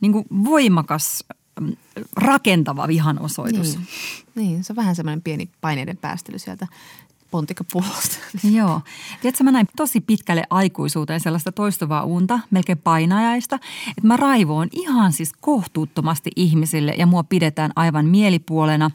[0.02, 1.24] niin kuin voimakas
[1.60, 1.76] mm,
[2.16, 3.78] rakentava vihanosoitus.
[3.78, 3.88] Niin.
[4.36, 6.68] niin, se on vähän semmoinen pieni paineiden päästely sieltä
[7.34, 8.18] pontikapullosta.
[8.58, 8.82] Joo.
[9.22, 13.56] Tiedätkö, mä näin tosi pitkälle aikuisuuteen sellaista toistuvaa unta, melkein painajaista,
[13.90, 18.92] että mä raivoon ihan siis kohtuuttomasti ihmisille ja mua pidetään aivan mielipuolena.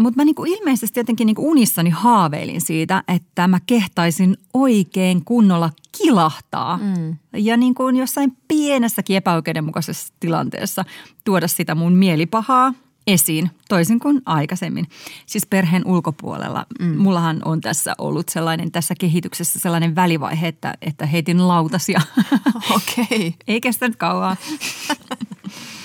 [0.00, 5.70] Mutta mä niinku ilmeisesti jotenkin niinku unissani haaveilin siitä, että mä kehtaisin oikein kunnolla
[6.02, 6.76] kilahtaa.
[6.76, 7.16] Mm.
[7.32, 10.84] Ja niin kuin jossain pienessäkin epäoikeudenmukaisessa tilanteessa
[11.24, 12.74] tuoda sitä mun mielipahaa–
[13.08, 14.86] esiin, toisin kuin aikaisemmin.
[15.26, 16.66] Siis perheen ulkopuolella.
[16.80, 16.96] Mm.
[16.96, 22.00] Mullahan on tässä ollut sellainen tässä kehityksessä sellainen välivaihe, että, että heitin lautasia.
[22.76, 23.04] Okei.
[23.10, 23.32] Okay.
[23.48, 24.36] Ei kestänyt kauaa.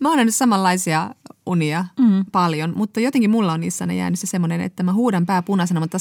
[0.00, 1.10] Mä oon nyt samanlaisia
[1.46, 2.24] unia mm.
[2.32, 5.98] paljon, mutta jotenkin mulla on niissä jäänyt se semmoinen, että mä huudan pää punaisena, mutta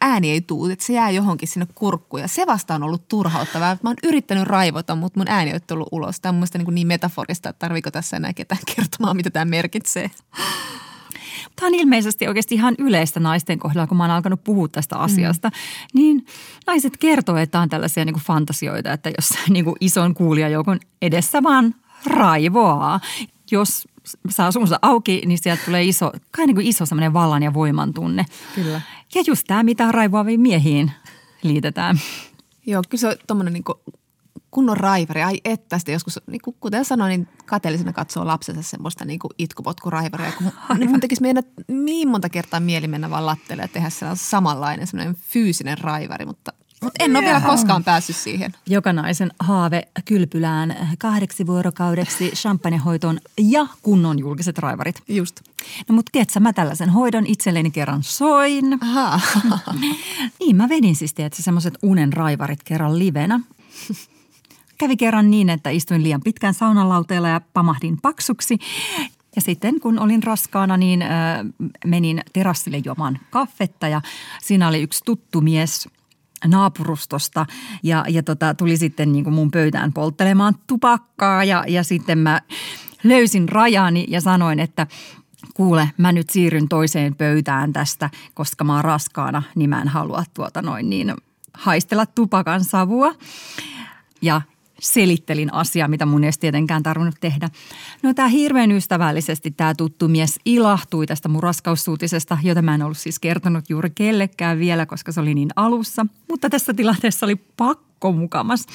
[0.00, 3.76] ääni ei tuu, että se jää johonkin sinne kurkkuun ja se vasta on ollut turhauttavaa.
[3.82, 6.20] Mä oon yrittänyt raivota, mutta mun ääni ei ole tullut ulos.
[6.20, 10.10] Tämä on mun niin, niin metaforista, että tarviiko tässä enää ketään kertomaan, mitä tämä merkitsee.
[11.56, 15.48] Tämä on ilmeisesti oikeasti ihan yleistä naisten kohdalla, kun mä oon alkanut puhua tästä asiasta.
[15.48, 15.54] Mm.
[16.00, 16.26] Niin
[16.66, 21.42] naiset kertoo, että on tällaisia niin kuin fantasioita, että jos niin kuin ison kuulijajoukon edessä
[21.42, 21.74] vaan
[22.06, 23.00] raivoaa.
[23.50, 23.88] Jos
[24.30, 27.94] saa suunsa auki, niin sieltä tulee iso, kai niin kuin iso semmoinen vallan ja voiman
[27.94, 28.26] tunne.
[28.54, 28.80] Kyllä.
[29.14, 30.92] Ja just tämä, mitä raivoaviin miehiin
[31.42, 32.00] liitetään.
[32.66, 33.64] Joo, kyllä se on tuommoinen niin
[34.50, 35.22] kunnon raivari.
[35.22, 39.30] Ai että sitten joskus, niin kuin, kuten sanoin, niin kateellisena katsoo lapsensa semmoista niin kuin
[39.38, 40.32] itkupotkuraivaria.
[40.32, 44.24] Kun niin mun tekisi meidän niin monta kertaa mieli mennä vaan latteelle ja tehdä sellainen
[44.24, 46.52] samanlainen semmoinen fyysinen raivari, mutta
[46.82, 48.54] mutta en ole vielä koskaan päässyt siihen.
[48.66, 55.02] Jokanaisen haave kylpylään kahdeksi vuorokaudeksi champagnehoitoon ja kunnon julkiset raivarit.
[55.08, 55.40] Just.
[55.88, 58.78] No mutta tiedätkö, mä tällaisen hoidon itselleni kerran soin.
[58.80, 59.20] Aha.
[60.40, 63.40] niin, mä vedin siis tiedätkö, semmoiset unen raivarit kerran livenä.
[64.78, 68.58] Kävi kerran niin, että istuin liian pitkään saunalauteella ja pamahdin paksuksi.
[69.36, 71.10] Ja sitten kun olin raskaana, niin äh,
[71.86, 74.00] menin terassille juomaan kaffetta ja
[74.42, 75.88] siinä oli yksi tuttu mies
[76.46, 77.46] naapurustosta
[77.82, 82.40] ja, ja tota, tuli sitten niin kuin mun pöytään polttelemaan tupakkaa ja, ja sitten mä
[83.04, 84.86] löysin rajani ja sanoin, että
[85.54, 90.24] kuule, mä nyt siirryn toiseen pöytään tästä, koska mä oon raskaana, niin mä en halua
[90.34, 91.14] tuota noin niin
[91.54, 93.14] haistella tupakan savua.
[94.22, 94.40] Ja
[94.80, 97.48] selittelin asiaa, mitä mun ei tietenkään tarvinnut tehdä.
[98.02, 102.98] No tämä hirveän ystävällisesti tämä tuttu mies ilahtui tästä mun raskaussuutisesta, jota mä en ollut
[102.98, 106.06] siis kertonut juuri kellekään vielä, koska se oli niin alussa.
[106.28, 108.66] Mutta tässä tilanteessa oli pakko mukamas.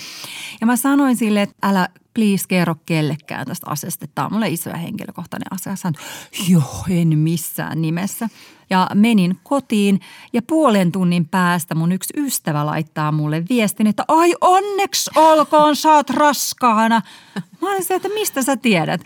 [0.62, 4.70] Ja mä sanoin sille, että älä please kerro kellekään tästä asiasta, tämä on mulle iso
[4.70, 5.76] ja henkilökohtainen asia.
[5.76, 6.06] Sanoin,
[6.50, 8.30] joo, en missään nimessä.
[8.74, 10.00] Ja menin kotiin
[10.34, 15.92] ja puolen tunnin päästä mun yksi ystävä laittaa mulle viestin, että ai onneksi olkoon, sä
[15.92, 17.02] oot raskaana.
[17.62, 19.02] Mä olin se, että mistä sä tiedät?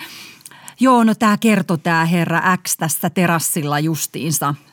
[0.79, 4.55] Joo, no tää kertoi tää herra X tässä terassilla justiinsa–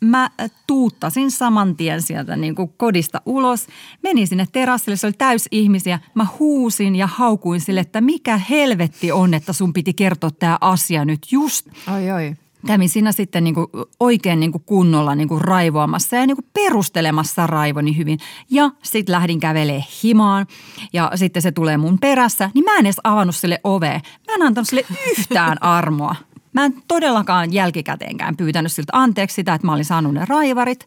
[0.00, 0.30] mä
[0.66, 3.66] tuuttasin saman tien sieltä niin kuin kodista ulos.
[4.02, 6.00] Menin sinne terassille, se oli täys ihmisiä.
[6.14, 11.04] Mä huusin ja haukuin sille, että mikä helvetti on, että sun piti kertoa tämä asia
[11.04, 11.66] nyt just.
[11.94, 12.36] Oi, oi.
[12.66, 13.66] Kävin siinä sitten niin kuin
[14.00, 18.18] oikein niin kuin kunnolla niin kuin raivoamassa ja niin kuin perustelemassa raivoni hyvin.
[18.50, 20.46] Ja sitten lähdin kävelee himaan
[20.92, 22.50] ja sitten se tulee mun perässä.
[22.54, 24.00] Niin mä en edes avannut sille ovea.
[24.26, 26.16] Mä en antanut sille yhtään armoa.
[26.52, 30.86] Mä en todellakaan jälkikäteenkään pyytänyt siltä anteeksi sitä, että mä olin saanut ne raivarit.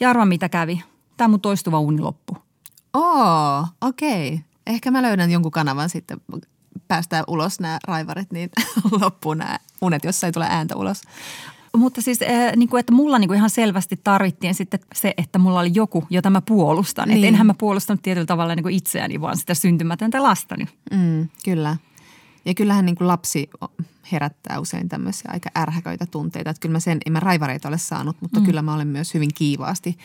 [0.00, 0.82] Ja arva mitä kävi.
[1.16, 2.36] Tämä mun toistuva uni loppu.
[2.94, 4.28] Oo, okei.
[4.28, 4.38] Okay.
[4.66, 6.20] Ehkä mä löydän jonkun kanavan sitten
[6.92, 8.50] päästään ulos nämä raivarit, niin
[9.00, 11.02] loppuu nämä unet, jos ei tule ääntä ulos.
[11.76, 15.38] Mutta siis, äh, niin kuin, että mulla niin kuin ihan selvästi tarvittiin sitten se, että
[15.38, 17.08] mulla oli joku, jota mä puolustan.
[17.08, 17.16] Niin.
[17.16, 20.64] Että enhän mä puolustanut tietyllä tavalla niin kuin itseäni, vaan sitä syntymätöntä lastani.
[20.90, 21.76] Mm, kyllä.
[22.44, 23.50] Ja kyllähän niin kuin lapsi
[24.12, 26.50] herättää usein tämmöisiä aika ärhäköitä tunteita.
[26.50, 28.46] Että kyllä mä sen, en mä raivareita ole saanut, mutta mm.
[28.46, 29.98] kyllä mä olen myös hyvin kiivaasti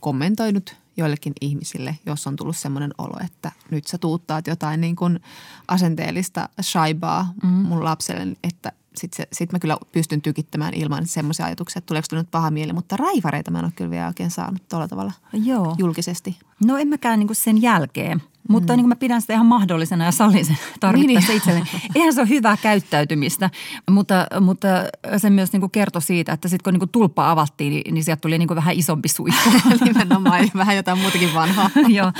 [0.00, 5.20] kommentoinut joillekin ihmisille, jos on tullut semmoinen olo, että nyt sä tuuttaat jotain niin kuin
[5.68, 7.48] asenteellista shaibaa mm.
[7.48, 12.30] mun lapselle, että sitten sit mä kyllä pystyn tykittämään ilman semmoisia ajatuksia, että tuleeko nyt
[12.30, 12.72] paha mieli.
[12.72, 15.74] Mutta raivareita mä en ole kyllä vielä oikein saanut tuolla tavalla Joo.
[15.78, 16.38] julkisesti.
[16.64, 18.22] No en mäkään niin sen jälkeen.
[18.48, 18.76] Mutta mm.
[18.76, 21.36] niin kuin mä pidän sitä ihan mahdollisena ja sallin sen tarvittaessa niin.
[21.36, 21.66] itselleen.
[21.94, 23.50] Eihän se ole hyvää käyttäytymistä,
[23.90, 24.68] mutta, mutta
[25.16, 28.04] se myös niin kuin kertoi siitä, että sitten kun niin kuin tulppa avattiin, niin, niin
[28.04, 29.50] sieltä tuli niin kuin vähän isompi suihku.
[29.84, 31.70] Nimenomaan, vähän jotain muutakin vanhaa.
[31.88, 32.12] Joo.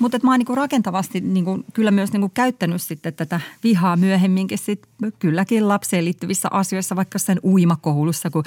[0.00, 3.96] Mutta mä oon niin rakentavasti niin kuin, kyllä myös niin kuin käyttänyt sitten tätä vihaa
[3.96, 4.86] myöhemminkin sit,
[5.18, 8.44] kylläkin lapseen liittyvissä asioissa, vaikka sen uimakoulussa, kun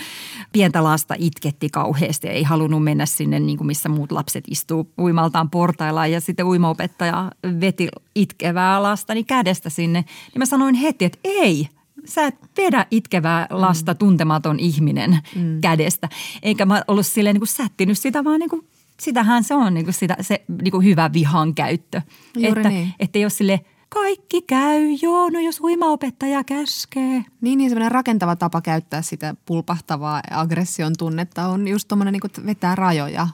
[0.54, 4.92] pientä lasta itketti kauheasti ja ei halunnut mennä sinne, niin kuin missä muut lapset istuu
[5.00, 7.32] uimaltaan portailla ja sitten uimaopettaja
[7.62, 11.68] veti itkevää lastani kädestä sinne, niin mä sanoin heti, että ei–
[12.06, 13.98] sä et vedä itkevää lasta mm.
[13.98, 15.62] tuntematon ihminen mm.
[15.62, 16.10] kädestä.
[16.42, 18.68] Eikä mä ollut silleen niin kuin sättinyt sitä, vaan niin kuin
[19.02, 22.02] sitähän se on niin kuin sitä, se niin kuin hyvä vihan käyttö.
[22.36, 22.94] Juuri että, niin.
[23.00, 27.26] että jos sille kaikki käy, joo, no jos uimaopettaja käskee.
[27.42, 32.76] Niin, niin semmoinen rakentava tapa käyttää sitä pulpahtavaa aggression tunnetta on just tuommoinen niin vetää
[32.76, 33.28] rajoja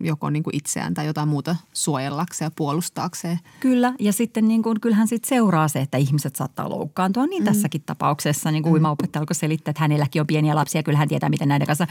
[0.00, 3.40] joko niin kuin itseään tai jotain muuta suojellakseen ja puolustaakseen.
[3.60, 7.26] Kyllä, ja sitten niin kuin, kyllähän sitten seuraa se, että ihmiset saattaa loukkaantua.
[7.26, 7.46] Niin mm.
[7.46, 8.74] tässäkin tapauksessa niin kuin mm.
[8.74, 11.86] uimaopettaja alkoi selittää, että hänelläkin on pieniä lapsia, kyllä hän tietää, miten näiden kanssa.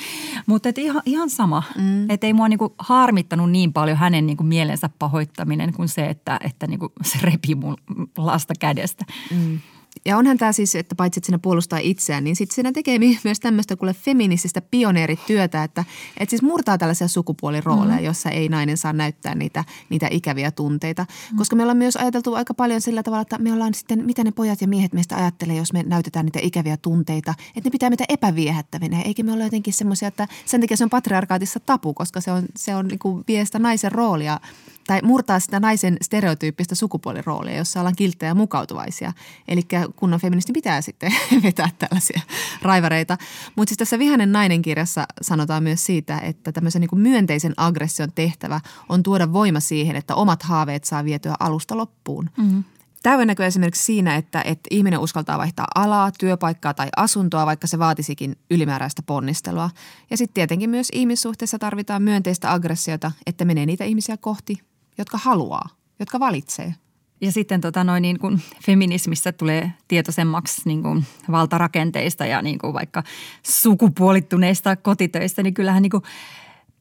[0.46, 2.10] Mutta ihan, ihan sama, mm.
[2.10, 6.06] että ei mua niin kuin harmittanut niin paljon hänen niin kuin mielensä pahoittaminen kuin se,
[6.06, 7.78] että, että niin kuin se repi mun
[8.18, 9.06] lasta kädestä.
[9.32, 9.60] Mm.
[10.06, 13.40] Ja onhan tämä siis, että paitsi että siinä puolustaa itseään, niin sitten siinä tekee myös
[13.40, 15.86] tämmöistä kuule feminististä pioneerityötä, että,
[16.18, 18.06] että siis murtaa tällaisia sukupuolirooleja, mm.
[18.06, 21.06] jossa ei nainen saa näyttää niitä, niitä ikäviä tunteita.
[21.32, 21.38] Mm.
[21.38, 24.32] Koska me ollaan myös ajateltu aika paljon sillä tavalla, että me ollaan sitten, mitä ne
[24.32, 28.06] pojat ja miehet meistä ajattelee, jos me näytetään niitä ikäviä tunteita, että ne pitää meitä
[28.10, 29.02] epäviehättävinä.
[29.02, 32.44] Eikä me olla jotenkin semmoisia, että sen takia se on patriarkaatissa tapu, koska se on,
[32.56, 34.40] se on niin kuin vie sitä naisen roolia
[34.88, 39.14] tai murtaa sitä naisen stereotyyppistä sukupuoliroolia, jossa ollaan kilttejä ja mukautuvaisia.
[39.48, 39.62] Eli
[39.96, 41.14] kunnon feministi pitää sitten
[41.44, 42.22] vetää tällaisia
[42.62, 43.18] raivareita.
[43.56, 48.60] Mutta siis tässä Vihanen nainen kirjassa sanotaan myös siitä, että tämmöisen niin myönteisen aggression tehtävä
[48.90, 52.30] on tuoda voima siihen, että omat haaveet saa vietyä alusta loppuun.
[52.38, 52.64] Mm-hmm.
[53.04, 57.80] Tämä näkyy esimerkiksi siinä, että, että ihminen uskaltaa vaihtaa alaa, työpaikkaa tai asuntoa, vaikka se
[57.80, 59.70] vaatisikin ylimääräistä ponnistelua.
[60.10, 64.58] Ja sitten tietenkin myös ihmissuhteessa tarvitaan myönteistä aggressiota, että menee niitä ihmisiä kohti,
[64.98, 65.70] jotka haluaa,
[66.00, 66.74] jotka valitsee.
[67.22, 72.74] Ja sitten tota noin niin kuin feminismissä tulee tietoisemmaksi niin kuin valtarakenteista ja niin kuin
[72.74, 73.04] vaikka
[73.44, 76.04] sukupuolittuneista kotitöistä, niin kyllähän niin kuin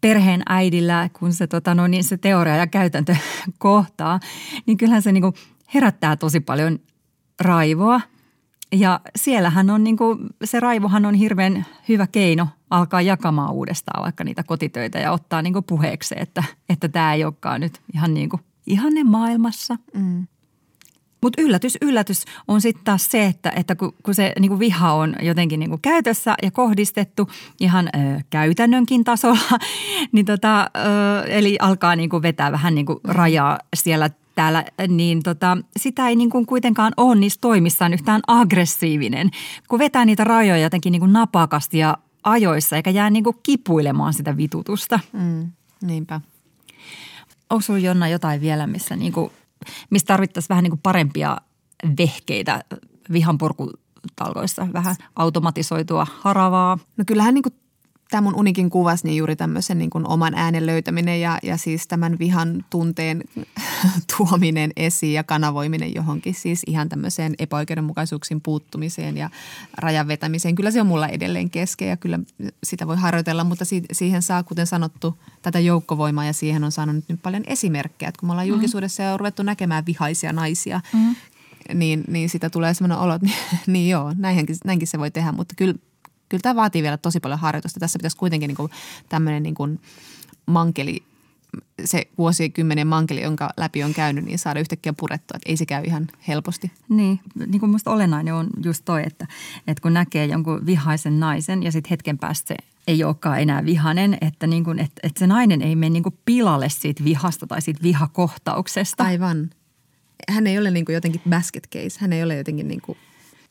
[0.01, 3.17] perheen äidillä, kun se, tota noin, niin se teoria ja käytäntö
[3.59, 4.21] kohtaa,
[4.67, 5.35] niin kyllähän se niin kuin
[5.75, 6.79] herättää tosi paljon
[7.41, 8.01] raivoa.
[8.77, 14.25] Ja siellähän on niin kuin, se raivohan on hirveän hyvä keino alkaa jakamaan uudestaan vaikka
[14.25, 18.29] niitä kotitöitä ja ottaa niin kuin puheeksi, että, että tämä ei olekaan nyt ihan niin
[18.29, 19.77] kuin ihanne maailmassa.
[19.95, 20.27] Mm.
[21.23, 24.93] Mutta yllätys, yllätys on sitten taas se, että, että kun, kun se niin kuin viha
[24.93, 29.59] on jotenkin niin kuin käytössä ja kohdistettu ihan ö, käytännönkin tasolla,
[30.13, 35.23] niin tota, ö, eli alkaa niin kuin vetää vähän niin kuin rajaa siellä täällä, niin
[35.23, 39.31] tota, sitä ei niin kuin kuitenkaan ole niissä toimissaan yhtään aggressiivinen,
[39.69, 44.15] kun vetää niitä rajoja jotenkin niin kuin napakasti ja ajoissa, eikä jää niin kuin kipuilemaan
[44.15, 45.01] sitä vitutusta.
[45.13, 46.21] Mm, niinpä.
[47.51, 49.31] Onko sinulla Jonna jotain vielä, missä, niin kuin,
[49.91, 51.37] missä tarvittaisiin vähän niin kuin parempia
[51.99, 52.65] vehkeitä
[53.13, 56.79] vihanpurkutalkoissa, vähän automatisoitua haravaa?
[56.97, 57.55] No kyllähän niin kuin
[58.11, 61.87] tämä mun unikin kuvasi niin juuri tämmöisen niin kuin oman äänen löytäminen ja, ja siis
[61.87, 63.23] tämän vihan tunteen
[64.17, 69.31] tuominen esiin ja kanavoiminen johonkin siis ihan tämmöiseen epäoikeudenmukaisuuksiin puuttumiseen ja
[69.79, 70.55] rajan vetämiseen.
[70.55, 72.19] Kyllä se on mulla edelleen kesken ja kyllä
[72.65, 77.23] sitä voi harjoitella, mutta siihen saa, kuten sanottu, tätä joukkovoimaa ja siihen on saanut nyt
[77.23, 78.09] paljon esimerkkejä.
[78.09, 78.55] Että kun me ollaan mm-hmm.
[78.55, 81.17] julkisuudessa ja on ruvettu näkemään vihaisia naisia, mm-hmm.
[81.75, 85.33] niin, niin sitä tulee semmoinen olo, että niin, niin joo, näinkin, näinkin se voi tehdä,
[85.33, 85.75] mutta kyllä
[86.29, 87.81] kyllä tämä vaatii vielä tosi paljon harjoitusta.
[87.81, 88.71] Tässä pitäisi kuitenkin niin kuin
[89.09, 89.81] tämmöinen niin kuin
[90.47, 91.03] mankeli,
[91.85, 95.37] se vuosikymmenen mankeli, jonka läpi on käynyt, niin saada yhtäkkiä purettua.
[95.37, 96.73] Että ei se käy ihan helposti.
[96.89, 99.27] Niin, niin kuin musta olennainen on just toi, että,
[99.67, 102.57] että kun näkee jonkun vihaisen naisen ja sitten hetken päästä se
[102.87, 106.19] ei olekaan enää vihanen, että, niin kuin, että, että se nainen ei mene niin kuin
[106.25, 109.05] pilalle siitä vihasta tai siitä vihakohtauksesta.
[109.05, 109.51] Aivan.
[110.29, 112.01] Hän ei ole niin kuin jotenkin basket case.
[112.01, 112.99] Hän ei ole jotenkin niin kuin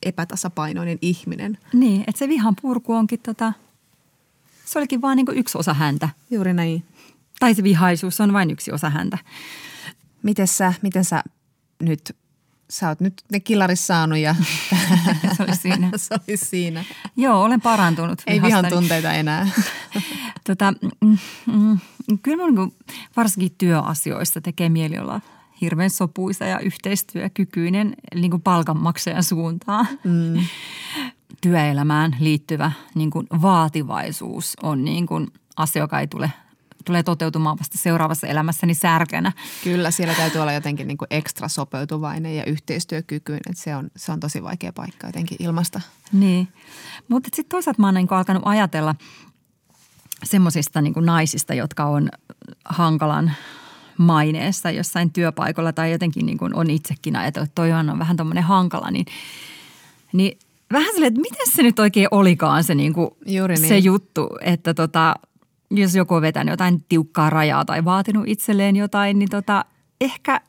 [0.06, 1.58] epätasapainoinen ihminen.
[1.72, 3.52] Niin, että se vihan purku onkin tota,
[4.64, 6.08] se olikin vain niin yksi osa häntä.
[6.30, 6.84] Juuri näin.
[7.38, 9.18] Tai se vihaisuus on vain yksi osa häntä.
[10.22, 11.22] Miten sä, miten sä
[11.82, 12.16] nyt,
[12.70, 14.34] sä oot nyt ne killarissa saanut ja
[15.36, 15.90] se oli siinä.
[15.96, 16.84] se oli siinä.
[17.16, 18.22] Joo, olen parantunut.
[18.26, 19.48] Ei vihan tunteita enää.
[20.46, 21.78] tota, mm, mm,
[22.22, 22.72] kyllä mun niin
[23.16, 25.20] varsinkin työasioissa tekee mieli olla
[25.60, 29.88] hirveän sopuisa ja yhteistyökykyinen niin kuin palkanmaksajan suuntaan.
[30.04, 30.44] Mm.
[31.40, 35.26] Työelämään liittyvä niin kuin vaativaisuus on niin kuin
[35.56, 36.30] asia, joka ei tule
[36.86, 39.32] tulee toteutumaan vasta seuraavassa elämässäni särkänä.
[39.64, 43.54] Kyllä, siellä täytyy olla jotenkin niin kuin ekstra sopeutuvainen ja yhteistyökykyinen.
[43.54, 45.80] Se on, se on tosi vaikea paikka jotenkin ilmasta.
[46.12, 46.48] Niin,
[47.08, 48.94] mutta sitten toisaalta mä oon niin alkanut ajatella
[50.24, 52.08] semmoisista niin naisista, jotka on
[52.64, 53.32] hankalan
[53.98, 58.44] maineessa jossain työpaikalla tai jotenkin niin kuin on itsekin ajatellut, että toi on vähän tuommoinen
[58.44, 59.06] hankala, niin,
[60.12, 60.38] niin
[60.72, 63.68] vähän silleen, että miten se nyt oikein olikaan se, niin kuin, Juuri niin.
[63.68, 65.14] se juttu, että tota,
[65.70, 69.64] jos joku on vetänyt jotain tiukkaa rajaa tai vaatinut itselleen jotain, niin tota,
[70.00, 70.40] ehkä–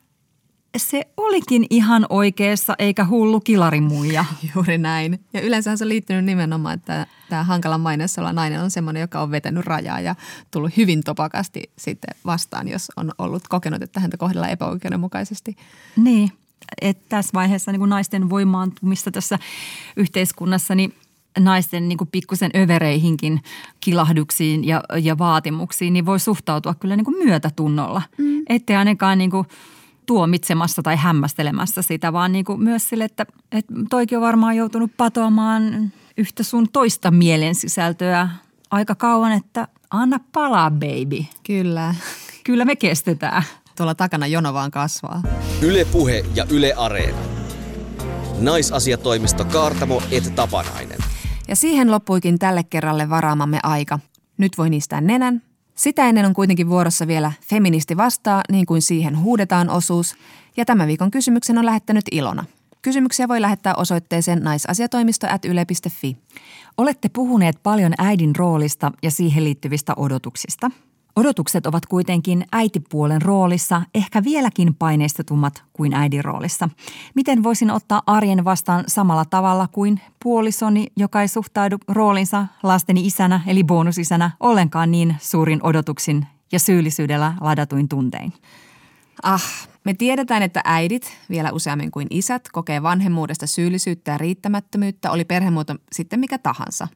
[0.78, 4.24] se olikin ihan oikeassa eikä hullu kilarimuija.
[4.54, 5.20] Juuri näin.
[5.32, 9.20] Ja yleensä se on liittynyt nimenomaan, että tämä hankala maineessa olla nainen on semmoinen, joka
[9.20, 10.14] on vetänyt rajaa ja
[10.50, 15.56] tullut hyvin topakasti sitten vastaan, jos on ollut kokenut, että häntä kohdellaan epäoikeudenmukaisesti.
[15.96, 16.32] Niin,
[16.80, 19.38] että tässä vaiheessa niin kuin naisten voimaantumista tässä
[19.96, 20.94] yhteiskunnassa, niin
[21.38, 23.42] naisten niin kuin pikkusen övereihinkin
[23.80, 28.02] kilahduksiin ja, ja vaatimuksiin, niin voi suhtautua kyllä niin kuin myötätunnolla.
[28.18, 28.42] Mm.
[28.48, 29.46] Ettei ainakaan niin kuin–
[30.08, 34.90] tuomitsemassa tai hämmästelemässä sitä, vaan niin kuin myös sille, että, että toikin on varmaan joutunut
[34.96, 38.28] patoamaan yhtä sun toista mielen sisältöä
[38.70, 41.24] aika kauan, että anna palaa baby.
[41.46, 41.94] Kyllä.
[42.44, 43.42] Kyllä me kestetään.
[43.76, 45.22] Tuolla takana jono vaan kasvaa.
[45.62, 47.18] Yle Puhe ja Yle Areena.
[48.40, 50.98] Naisasiatoimisto Kaartamo et Tapanainen.
[51.48, 53.98] Ja siihen loppuikin tälle kerralle varaamamme aika.
[54.38, 55.42] Nyt voi niistää nenän.
[55.78, 60.14] Sitä ennen on kuitenkin vuorossa vielä Feministi vastaa, niin kuin siihen huudetaan osuus.
[60.56, 62.44] Ja tämän viikon kysymyksen on lähettänyt Ilona.
[62.82, 65.26] Kysymyksiä voi lähettää osoitteeseen naisasiatoimisto.
[66.76, 70.70] Olette puhuneet paljon äidin roolista ja siihen liittyvistä odotuksista.
[71.18, 76.68] Odotukset ovat kuitenkin äitipuolen roolissa ehkä vieläkin paineistetummat kuin äidin roolissa.
[77.14, 83.40] Miten voisin ottaa arjen vastaan samalla tavalla kuin puolisoni, joka ei suhtaudu roolinsa lasteni isänä
[83.46, 88.32] eli bonusisänä ollenkaan niin suurin odotuksin ja syyllisyydellä ladatuin tuntein?
[89.22, 89.44] Ah,
[89.84, 95.74] me tiedetään, että äidit, vielä useammin kuin isät, kokee vanhemmuudesta syyllisyyttä ja riittämättömyyttä, oli perhemuoto
[95.92, 96.88] sitten mikä tahansa.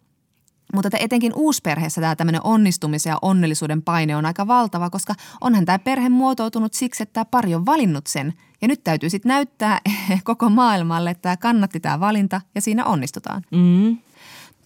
[0.73, 5.65] Mutta että etenkin uusperheessä tämä tämmöinen onnistumisen ja onnellisuuden paine on aika valtava, koska onhan
[5.65, 8.35] tämä perhe muotoutunut siksi, että tämä pari on valinnut sen.
[8.63, 9.81] Ja nyt täytyy sitten näyttää
[10.25, 13.43] koko maailmalle, että tämä kannatti tämä valinta ja siinä onnistutaan.
[13.51, 13.99] Mm.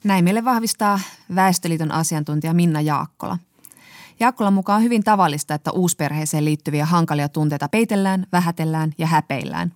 [0.05, 1.01] Näin meille vahvistaa
[1.35, 3.39] Väestöliiton asiantuntija Minna Jaakkola.
[4.21, 9.73] Jaakkolan mukaan on hyvin tavallista, että uusperheeseen liittyviä hankalia tunteita peitellään, vähätellään ja häpeillään.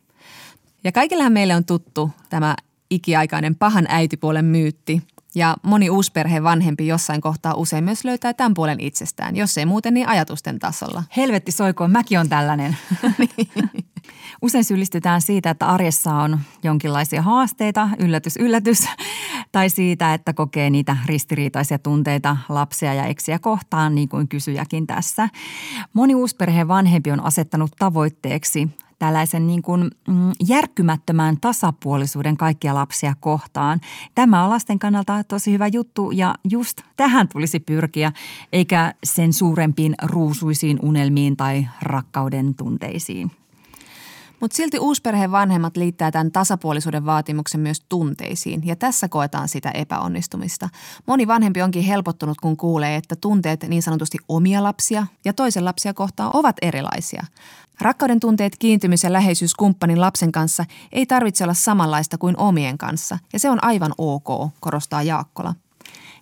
[0.85, 2.57] Ja kaikillehan meille on tuttu tämä
[2.91, 5.03] ikiaikainen pahan äitipuolen myytti.
[5.35, 9.95] Ja moni uusperheen vanhempi jossain kohtaa usein myös löytää tämän puolen itsestään, jos ei muuten
[9.95, 11.05] niin ajatusten tasolla.
[11.17, 12.77] Helvetti soikoon, mäkin on tällainen.
[14.43, 18.87] Usein syyllistytään siitä, että arjessa on jonkinlaisia haasteita, yllätys, yllätys,
[19.53, 25.29] tai siitä, että kokee niitä ristiriitaisia tunteita lapsia ja eksiä kohtaan, niin kuin kysyjäkin tässä.
[25.93, 28.69] Moni uusperheen vanhempi on asettanut tavoitteeksi
[29.01, 33.81] tällaisen niin kuin mm, järkkymättömän tasapuolisuuden kaikkia lapsia kohtaan.
[34.15, 38.13] Tämä on lasten kannalta tosi hyvä juttu ja just tähän tulisi pyrkiä,
[38.53, 43.31] eikä sen suurempiin ruusuisiin unelmiin tai rakkauden tunteisiin.
[44.41, 50.69] Mutta silti uusperheen vanhemmat liittää tämän tasapuolisuuden vaatimuksen myös tunteisiin ja tässä koetaan sitä epäonnistumista.
[51.07, 55.95] Moni vanhempi onkin helpottunut, kun kuulee, että tunteet niin sanotusti omia lapsia ja toisen lapsia
[55.95, 57.25] kohtaan ovat erilaisia.
[57.81, 63.19] Rakkauden tunteet, kiintymys ja läheisyys kumppanin lapsen kanssa ei tarvitse olla samanlaista kuin omien kanssa
[63.33, 65.55] ja se on aivan ok, korostaa Jaakkola.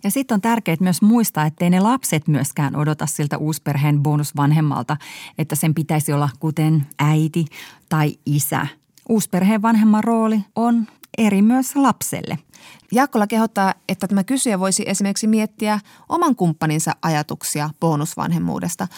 [0.04, 4.96] Ja sitten on tärkeää myös muistaa, ettei ne lapset myöskään odota siltä uusperheen bonusvanhemmalta,
[5.38, 7.44] että sen pitäisi olla kuten äiti
[7.88, 8.66] tai isä.
[9.08, 10.86] Uusperheen vanhemman rooli on
[11.18, 12.38] eri myös lapselle.
[12.92, 18.88] Jaakkola kehottaa, että tämä kysyjä voisi esimerkiksi miettiä oman kumppaninsa ajatuksia bonusvanhemmuudesta.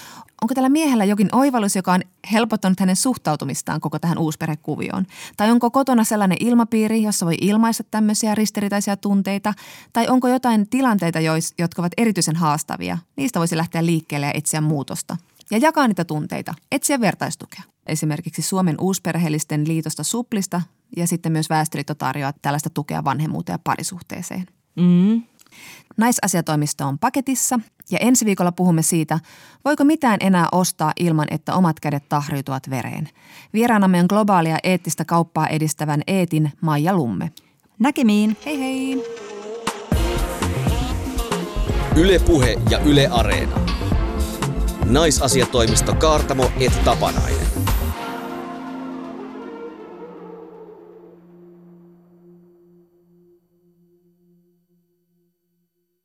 [0.42, 2.00] Onko tällä miehellä jokin oivallus, joka on
[2.32, 5.06] helpottanut hänen suhtautumistaan koko tähän uusperhekuvioon?
[5.36, 9.54] Tai onko kotona sellainen ilmapiiri, jossa voi ilmaista tämmöisiä ristiriitaisia tunteita?
[9.92, 11.18] Tai onko jotain tilanteita,
[11.58, 12.98] jotka ovat erityisen haastavia?
[13.16, 15.16] Niistä voisi lähteä liikkeelle ja etsiä muutosta.
[15.50, 17.62] Ja jakaa niitä tunteita, etsiä vertaistukea.
[17.86, 20.62] Esimerkiksi Suomen uusperheellisten liitosta Suplista
[20.96, 24.46] ja sitten myös Väestöliitto tarjoaa tällaista tukea vanhemmuuteen ja parisuhteeseen.
[24.76, 25.22] Mm.
[25.96, 27.60] Naisasiatoimisto on paketissa
[27.90, 29.18] ja ensi viikolla puhumme siitä,
[29.64, 33.08] voiko mitään enää ostaa ilman, että omat kädet tahriutuvat vereen.
[33.52, 37.30] Vieraanamme on globaalia eettistä kauppaa edistävän Eetin Maija Lumme.
[37.78, 38.36] Näkemiin.
[38.46, 39.04] Hei hei!
[41.96, 43.56] Ylepuhe ja Yle Areena.
[44.84, 47.46] Naisasiatoimisto Kaartamo et Tapanainen.